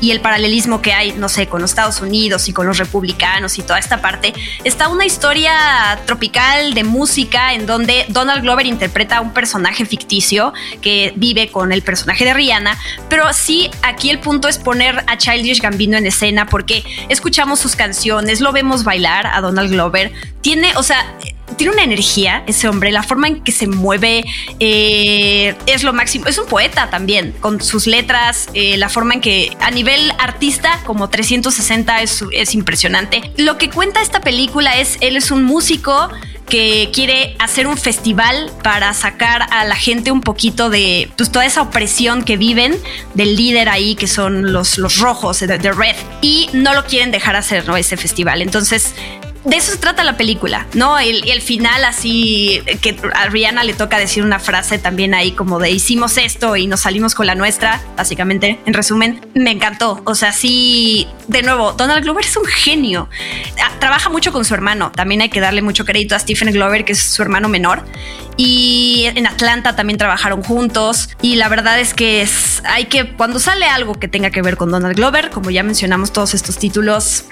y 0.00 0.10
el 0.10 0.20
paralelismo 0.20 0.82
que 0.82 0.92
hay, 0.92 1.12
no 1.12 1.28
sé, 1.28 1.46
con 1.46 1.60
los 1.60 1.70
Estados 1.70 2.00
Unidos 2.00 2.48
y 2.48 2.52
con 2.52 2.66
los 2.66 2.78
republicanos 2.78 3.58
y 3.58 3.62
toda 3.62 3.78
esta 3.78 4.00
parte, 4.00 4.32
está 4.64 4.88
una 4.88 5.04
historia 5.04 5.52
tropical 6.06 6.74
de 6.74 6.84
música 6.84 7.54
en 7.54 7.66
donde 7.66 8.06
Donald 8.08 8.42
Glover 8.42 8.66
interpreta 8.66 9.18
a 9.18 9.20
un 9.20 9.32
personaje 9.32 9.84
ficticio 9.84 10.52
que 10.80 11.12
vive 11.16 11.48
con 11.48 11.72
el 11.72 11.82
personaje 11.82 12.24
de 12.24 12.34
Rihanna, 12.34 12.78
pero 13.08 13.32
sí 13.32 13.70
aquí 13.82 14.10
el 14.10 14.18
punto 14.20 14.48
es 14.48 14.58
poner 14.58 15.04
a 15.06 15.18
Childish 15.18 15.60
Gambino 15.60 15.96
en 15.96 16.06
escena 16.06 16.46
porque 16.46 16.84
escuchamos 17.08 17.60
sus 17.60 17.76
canciones, 17.76 18.40
lo 18.40 18.52
vemos 18.52 18.84
bailar 18.84 19.26
a 19.26 19.40
Donald 19.40 19.70
Glover, 19.70 20.12
tiene, 20.40 20.74
o 20.76 20.82
sea, 20.82 21.16
tiene 21.56 21.72
una 21.72 21.82
energía 21.82 22.42
ese 22.46 22.68
hombre, 22.68 22.90
la 22.92 23.02
forma 23.02 23.28
en 23.28 23.42
que 23.42 23.52
se 23.52 23.66
mueve 23.66 24.24
eh, 24.60 25.54
es 25.66 25.82
lo 25.82 25.92
máximo. 25.92 26.26
Es 26.26 26.38
un 26.38 26.46
poeta 26.46 26.90
también, 26.90 27.32
con 27.40 27.60
sus 27.60 27.86
letras, 27.86 28.48
eh, 28.54 28.76
la 28.76 28.88
forma 28.88 29.14
en 29.14 29.20
que 29.20 29.56
a 29.60 29.70
nivel 29.70 29.89
artista, 30.18 30.80
como 30.84 31.08
360, 31.08 32.02
es, 32.02 32.24
es 32.32 32.54
impresionante. 32.54 33.32
Lo 33.36 33.58
que 33.58 33.70
cuenta 33.70 34.00
esta 34.02 34.20
película 34.20 34.78
es, 34.78 34.98
él 35.00 35.16
es 35.16 35.30
un 35.30 35.42
músico 35.44 36.10
que 36.50 36.90
quiere 36.92 37.36
hacer 37.38 37.66
un 37.66 37.78
festival 37.78 38.50
para 38.62 38.92
sacar 38.92 39.46
a 39.50 39.64
la 39.64 39.76
gente 39.76 40.10
un 40.10 40.20
poquito 40.20 40.68
de 40.68 41.08
pues, 41.16 41.30
toda 41.30 41.46
esa 41.46 41.62
opresión 41.62 42.24
que 42.24 42.36
viven 42.36 42.76
del 43.14 43.36
líder 43.36 43.68
ahí, 43.68 43.94
que 43.94 44.08
son 44.08 44.52
los, 44.52 44.76
los 44.76 44.98
rojos, 44.98 45.40
de, 45.40 45.56
Red, 45.56 45.96
y 46.20 46.50
no 46.52 46.74
lo 46.74 46.84
quieren 46.84 47.12
dejar 47.12 47.36
hacer 47.36 47.66
¿no? 47.66 47.76
ese 47.76 47.96
festival. 47.96 48.42
Entonces 48.42 48.94
de 49.44 49.56
eso 49.56 49.72
se 49.72 49.78
trata 49.78 50.04
la 50.04 50.16
película, 50.16 50.66
¿no? 50.74 50.98
El, 50.98 51.28
el, 51.28 51.40
final 51.40 51.84
así, 51.84 52.62
que 52.82 52.96
a 53.14 53.26
Rihanna 53.26 53.64
le 53.64 53.72
toca 53.72 53.98
decir 53.98 54.22
una 54.22 54.38
frase 54.38 54.78
también 54.78 55.14
ahí 55.14 55.32
como 55.32 55.58
de 55.58 55.70
hicimos 55.70 56.18
esto 56.18 56.56
y 56.56 56.66
nos 56.66 56.80
salimos 56.80 57.14
con 57.14 57.26
la 57.26 57.34
nuestra, 57.34 57.80
básicamente, 57.96 58.60
en 58.66 58.74
resumen, 58.74 59.26
me 59.34 59.50
encantó. 59.50 60.02
O 60.04 60.14
sea, 60.14 60.32
sí, 60.32 61.06
de 61.28 61.42
nuevo, 61.42 61.72
Donald 61.72 62.02
Glover 62.02 62.24
es 62.24 62.36
un 62.36 62.44
genio. 62.44 63.08
Ah, 63.62 63.70
trabaja 63.78 64.10
mucho 64.10 64.32
con 64.32 64.44
su 64.44 64.52
hermano, 64.54 64.92
también 64.92 65.22
hay 65.22 65.30
que 65.30 65.40
darle 65.40 65.62
mucho 65.62 65.84
crédito 65.84 66.14
a 66.14 66.18
Stephen 66.18 66.52
Glover, 66.52 66.84
que 66.84 66.92
es 66.92 67.02
su 67.02 67.22
hermano 67.22 67.48
menor. 67.48 67.84
Y 68.36 69.04
en 69.14 69.26
Atlanta 69.26 69.76
también 69.76 69.98
trabajaron 69.98 70.42
juntos. 70.42 71.10
Y 71.20 71.36
la 71.36 71.48
verdad 71.48 71.78
es 71.78 71.92
que 71.92 72.22
es, 72.22 72.62
hay 72.64 72.86
que, 72.86 73.12
cuando 73.12 73.38
sale 73.38 73.66
algo 73.66 73.94
que 73.94 74.08
tenga 74.08 74.30
que 74.30 74.40
ver 74.40 74.56
con 74.56 74.70
Donald 74.70 74.96
Glover, 74.96 75.30
como 75.30 75.50
ya 75.50 75.62
mencionamos 75.62 76.12
todos 76.12 76.32
estos 76.32 76.56
títulos, 76.56 77.24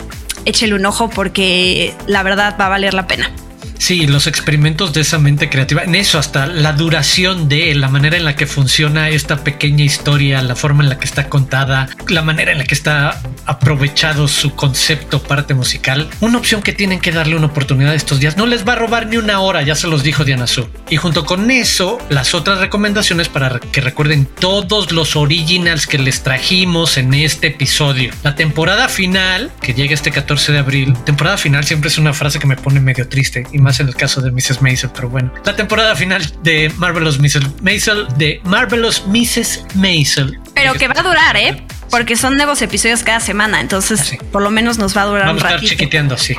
échele 0.48 0.74
un 0.74 0.86
ojo 0.86 1.08
porque 1.10 1.94
la 2.06 2.22
verdad 2.22 2.56
va 2.58 2.66
a 2.66 2.68
valer 2.70 2.94
la 2.94 3.06
pena. 3.06 3.30
Sí, 3.78 4.06
los 4.06 4.26
experimentos 4.26 4.92
de 4.92 5.00
esa 5.00 5.18
mente 5.18 5.48
creativa, 5.48 5.84
en 5.84 5.94
eso 5.94 6.18
hasta 6.18 6.46
la 6.46 6.72
duración 6.72 7.48
de 7.48 7.74
la 7.74 7.88
manera 7.88 8.16
en 8.16 8.24
la 8.24 8.36
que 8.36 8.46
funciona 8.46 9.08
esta 9.08 9.44
pequeña 9.44 9.84
historia, 9.84 10.42
la 10.42 10.56
forma 10.56 10.82
en 10.82 10.90
la 10.90 10.98
que 10.98 11.06
está 11.06 11.28
contada, 11.28 11.88
la 12.08 12.22
manera 12.22 12.52
en 12.52 12.58
la 12.58 12.64
que 12.64 12.74
está 12.74 13.20
aprovechado 13.46 14.28
su 14.28 14.54
concepto 14.54 15.22
parte 15.22 15.54
musical, 15.54 16.10
una 16.20 16.38
opción 16.38 16.60
que 16.60 16.72
tienen 16.72 17.00
que 17.00 17.12
darle 17.12 17.36
una 17.36 17.46
oportunidad 17.46 17.94
estos 17.94 18.20
días. 18.20 18.36
No 18.36 18.46
les 18.46 18.66
va 18.66 18.72
a 18.74 18.76
robar 18.76 19.06
ni 19.06 19.16
una 19.16 19.40
hora, 19.40 19.62
ya 19.62 19.74
se 19.74 19.86
los 19.86 20.02
dijo 20.02 20.24
Diana 20.24 20.46
Su. 20.46 20.68
Y 20.90 20.96
junto 20.96 21.24
con 21.24 21.50
eso, 21.50 21.98
las 22.10 22.34
otras 22.34 22.58
recomendaciones 22.58 23.28
para 23.28 23.58
que 23.60 23.80
recuerden 23.80 24.26
todos 24.26 24.92
los 24.92 25.16
originals 25.16 25.86
que 25.86 25.98
les 25.98 26.22
trajimos 26.22 26.98
en 26.98 27.14
este 27.14 27.48
episodio. 27.48 28.12
La 28.22 28.34
temporada 28.34 28.88
final, 28.88 29.52
que 29.62 29.72
llega 29.72 29.94
este 29.94 30.10
14 30.10 30.52
de 30.52 30.58
abril, 30.58 30.94
temporada 31.04 31.36
final 31.36 31.64
siempre 31.64 31.88
es 31.88 31.98
una 31.98 32.12
frase 32.12 32.38
que 32.38 32.46
me 32.46 32.56
pone 32.56 32.80
medio 32.80 33.08
triste 33.08 33.46
más 33.68 33.80
en 33.80 33.88
el 33.88 33.94
caso 33.94 34.22
de 34.22 34.30
Mrs. 34.30 34.62
Maisel, 34.62 34.88
pero 34.94 35.10
bueno. 35.10 35.30
La 35.44 35.54
temporada 35.54 35.94
final 35.94 36.24
de 36.42 36.72
Marvelous 36.78 37.18
Mrs. 37.18 37.60
Maisel, 37.60 38.08
de 38.16 38.40
Marvelous 38.44 39.04
Mrs. 39.06 39.74
Maisel. 39.74 40.38
Pero 40.54 40.72
que 40.72 40.88
va 40.88 40.94
a 40.98 41.02
durar, 41.02 41.36
¿eh? 41.36 41.62
Porque 41.90 42.16
son 42.16 42.38
nuevos 42.38 42.62
episodios 42.62 43.02
cada 43.02 43.20
semana, 43.20 43.60
entonces 43.60 44.14
ah, 44.14 44.24
por 44.32 44.40
lo 44.40 44.50
menos 44.50 44.78
nos 44.78 44.96
va 44.96 45.02
a 45.02 45.04
durar 45.04 45.26
Vamos 45.26 45.44
a 45.44 45.54
estar 45.54 45.68
chiquiteando, 45.68 46.16
sí. 46.16 46.34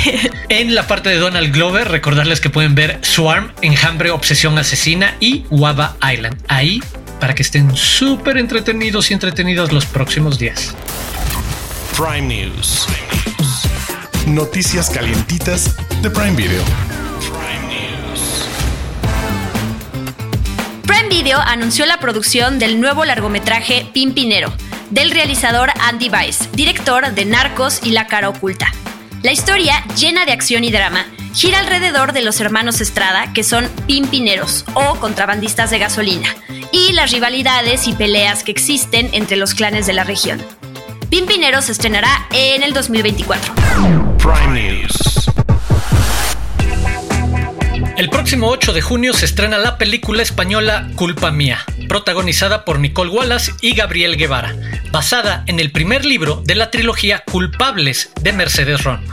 en 0.48 0.74
la 0.74 0.86
parte 0.86 1.10
de 1.10 1.16
Donald 1.16 1.52
Glover, 1.52 1.88
recordarles 1.88 2.40
que 2.40 2.48
pueden 2.48 2.74
ver 2.74 2.98
Swarm, 3.02 3.52
Enjambre, 3.60 4.10
Obsesión 4.10 4.58
Asesina 4.58 5.16
y 5.20 5.44
Waba 5.50 5.96
Island. 6.02 6.42
Ahí 6.48 6.82
para 7.20 7.34
que 7.34 7.42
estén 7.42 7.76
súper 7.76 8.38
entretenidos 8.38 9.10
y 9.10 9.14
entretenidos 9.14 9.70
los 9.70 9.84
próximos 9.84 10.38
días. 10.38 10.74
Prime 11.94 12.22
News. 12.22 12.86
Noticias 14.26 14.88
calientitas 14.88 15.76
de 16.02 16.10
Prime 16.10 16.34
Video. 16.34 16.62
Prime 20.86 21.08
Video 21.10 21.38
anunció 21.38 21.84
la 21.84 21.98
producción 21.98 22.58
del 22.58 22.80
nuevo 22.80 23.04
largometraje 23.04 23.86
Pimpinero, 23.92 24.52
del 24.90 25.10
realizador 25.10 25.70
Andy 25.80 26.08
Weiss, 26.08 26.50
director 26.52 27.12
de 27.12 27.24
Narcos 27.26 27.80
y 27.84 27.90
La 27.90 28.06
cara 28.06 28.30
oculta. 28.30 28.72
La 29.22 29.32
historia, 29.32 29.84
llena 29.98 30.24
de 30.24 30.32
acción 30.32 30.64
y 30.64 30.70
drama, 30.70 31.04
gira 31.34 31.58
alrededor 31.58 32.12
de 32.12 32.22
los 32.22 32.40
hermanos 32.40 32.80
Estrada, 32.80 33.32
que 33.34 33.44
son 33.44 33.68
pimpineros 33.86 34.64
o 34.72 34.94
contrabandistas 34.96 35.70
de 35.70 35.80
gasolina, 35.80 36.34
y 36.72 36.92
las 36.92 37.10
rivalidades 37.12 37.86
y 37.86 37.92
peleas 37.92 38.42
que 38.42 38.52
existen 38.52 39.10
entre 39.12 39.36
los 39.36 39.52
clanes 39.52 39.86
de 39.86 39.92
la 39.92 40.04
región. 40.04 40.42
Pimpinero 41.10 41.60
se 41.60 41.72
estrenará 41.72 42.26
en 42.32 42.62
el 42.62 42.72
2024. 42.72 43.54
Prime 44.18 44.60
News. 44.60 45.30
El 48.00 48.08
próximo 48.08 48.48
8 48.48 48.72
de 48.72 48.80
junio 48.80 49.12
se 49.12 49.26
estrena 49.26 49.58
la 49.58 49.76
película 49.76 50.22
española 50.22 50.88
Culpa 50.96 51.30
Mía, 51.30 51.66
protagonizada 51.86 52.64
por 52.64 52.78
Nicole 52.78 53.10
Wallace 53.10 53.52
y 53.60 53.74
Gabriel 53.74 54.16
Guevara, 54.16 54.56
basada 54.90 55.44
en 55.46 55.60
el 55.60 55.70
primer 55.70 56.06
libro 56.06 56.42
de 56.46 56.54
la 56.54 56.70
trilogía 56.70 57.22
Culpables 57.30 58.10
de 58.22 58.32
Mercedes 58.32 58.84
Ron, 58.84 59.04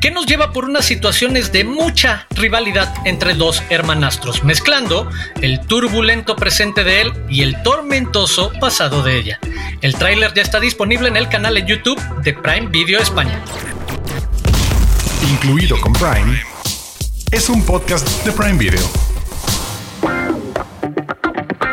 que 0.00 0.12
nos 0.12 0.26
lleva 0.26 0.52
por 0.52 0.64
unas 0.64 0.84
situaciones 0.84 1.50
de 1.50 1.64
mucha 1.64 2.28
rivalidad 2.36 2.94
entre 3.04 3.34
dos 3.34 3.64
hermanastros, 3.68 4.44
mezclando 4.44 5.10
el 5.42 5.58
turbulento 5.66 6.36
presente 6.36 6.84
de 6.84 7.00
él 7.00 7.12
y 7.28 7.42
el 7.42 7.60
tormentoso 7.64 8.52
pasado 8.60 9.02
de 9.02 9.18
ella. 9.18 9.40
El 9.82 9.96
tráiler 9.96 10.32
ya 10.34 10.42
está 10.42 10.60
disponible 10.60 11.08
en 11.08 11.16
el 11.16 11.28
canal 11.28 11.54
de 11.54 11.66
YouTube 11.66 12.00
de 12.22 12.32
Prime 12.32 12.68
Video 12.68 13.00
España. 13.00 13.42
Incluido 15.32 15.80
con 15.80 15.92
Prime, 15.94 16.40
es 17.36 17.50
un 17.50 17.62
podcast 17.62 18.08
de 18.24 18.32
Prime 18.32 18.56
Video. 18.56 18.80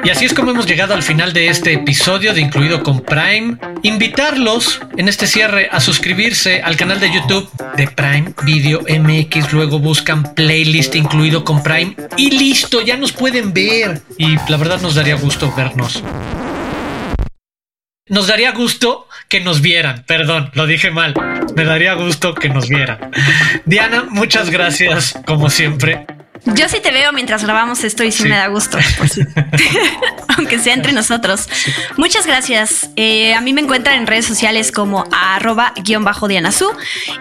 Y 0.03 0.09
así 0.09 0.25
es 0.25 0.33
como 0.33 0.51
hemos 0.51 0.65
llegado 0.65 0.93
al 0.93 1.03
final 1.03 1.31
de 1.31 1.47
este 1.47 1.71
episodio 1.71 2.33
de 2.33 2.41
Incluido 2.41 2.83
con 2.83 2.99
Prime. 2.99 3.57
Invitarlos 3.81 4.81
en 4.97 5.07
este 5.07 5.25
cierre 5.25 5.69
a 5.71 5.79
suscribirse 5.79 6.61
al 6.61 6.75
canal 6.75 6.99
de 6.99 7.13
YouTube 7.13 7.49
de 7.77 7.87
Prime 7.87 8.33
Video 8.43 8.81
MX. 8.81 9.53
Luego 9.53 9.79
buscan 9.79 10.33
playlist 10.35 10.95
Incluido 10.95 11.45
con 11.45 11.63
Prime 11.63 11.95
y 12.17 12.31
listo, 12.31 12.81
ya 12.81 12.97
nos 12.97 13.13
pueden 13.13 13.53
ver. 13.53 14.01
Y 14.17 14.35
la 14.49 14.57
verdad 14.57 14.81
nos 14.81 14.95
daría 14.95 15.15
gusto 15.15 15.53
vernos. 15.55 16.03
Nos 18.09 18.27
daría 18.27 18.51
gusto 18.51 19.07
que 19.29 19.39
nos 19.39 19.61
vieran, 19.61 20.03
perdón, 20.05 20.51
lo 20.55 20.67
dije 20.67 20.91
mal. 20.91 21.13
Me 21.55 21.63
daría 21.63 21.93
gusto 21.93 22.35
que 22.35 22.49
nos 22.49 22.67
vieran. 22.67 22.99
Diana, 23.65 24.03
muchas 24.09 24.49
gracias, 24.49 25.17
como 25.25 25.49
siempre. 25.49 26.05
Yo 26.45 26.67
sí 26.67 26.77
te 26.81 26.91
veo 26.91 27.11
mientras 27.13 27.43
grabamos 27.43 27.83
esto 27.83 28.03
y 28.03 28.11
sí, 28.11 28.23
Sí. 28.23 28.29
me 28.29 28.35
da 28.35 28.47
gusto. 28.47 28.77
Aunque 30.37 30.59
sea 30.59 30.73
entre 30.73 30.91
nosotros. 30.93 31.47
Muchas 31.95 32.25
gracias. 32.25 32.89
Eh, 32.95 33.33
a 33.33 33.41
mí 33.41 33.53
me 33.53 33.61
encuentran 33.61 33.95
en 33.97 34.07
redes 34.07 34.25
sociales 34.25 34.71
como 34.71 35.05
arroba 35.11 35.73
guion 35.83 36.03
bajo 36.03 36.27
Dianazú. 36.27 36.69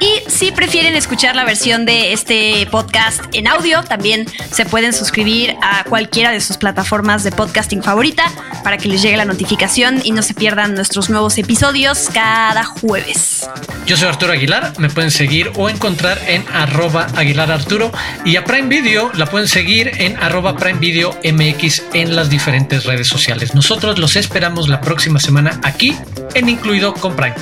Y 0.01 0.29
si 0.31 0.51
prefieren 0.51 0.97
escuchar 0.97 1.37
la 1.37 1.45
versión 1.45 1.85
de 1.85 2.13
este 2.13 2.67
podcast 2.71 3.23
en 3.33 3.49
audio, 3.49 3.83
también 3.85 4.27
se 4.51 4.65
pueden 4.65 4.93
suscribir 4.93 5.57
a 5.63 5.85
cualquiera 5.85 6.31
de 6.33 6.41
sus 6.41 6.57
plataformas 6.57 7.23
de 7.23 7.33
podcasting 7.33 7.83
favorita 7.83 8.25
para 8.65 8.79
que 8.79 8.89
les 8.89 9.03
llegue 9.03 9.17
la 9.17 9.25
notificación 9.25 10.01
y 10.03 10.13
no 10.13 10.23
se 10.23 10.35
pierdan 10.35 10.75
nuestros 10.75 11.11
nuevos 11.11 11.37
episodios 11.39 12.09
cada 12.13 12.65
jueves. 12.65 13.49
Yo 13.87 13.97
soy 13.97 14.09
Arturo 14.09 14.33
Aguilar, 14.33 14.73
me 14.79 14.89
pueden 14.89 15.11
seguir 15.11 15.53
o 15.57 15.69
encontrar 15.69 16.19
en 16.27 16.45
arroba 16.53 17.07
Aguilar 17.17 17.51
Arturo 17.53 17.93
y 18.25 18.37
a 18.37 18.45
Prime 18.45 18.69
Video 18.69 19.12
la 19.17 19.27
pueden 19.27 19.49
seguir 19.49 19.93
en 19.99 20.17
arroba 20.17 20.57
Prime 20.57 20.79
Video 20.79 21.19
MX 21.25 21.83
en 21.93 22.17
las 22.17 22.31
diferentes 22.31 22.85
redes 22.85 23.09
sociales. 23.09 23.55
Nosotros 23.55 23.99
los 23.99 24.17
esperamos 24.17 24.69
la 24.69 24.81
próxima 24.81 25.21
semana 25.21 25.61
aquí 25.63 25.97
en 26.35 26.49
Incluido 26.49 26.95
con 26.95 27.15
Prime. 27.15 27.35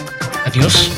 Adiós. 0.45 0.91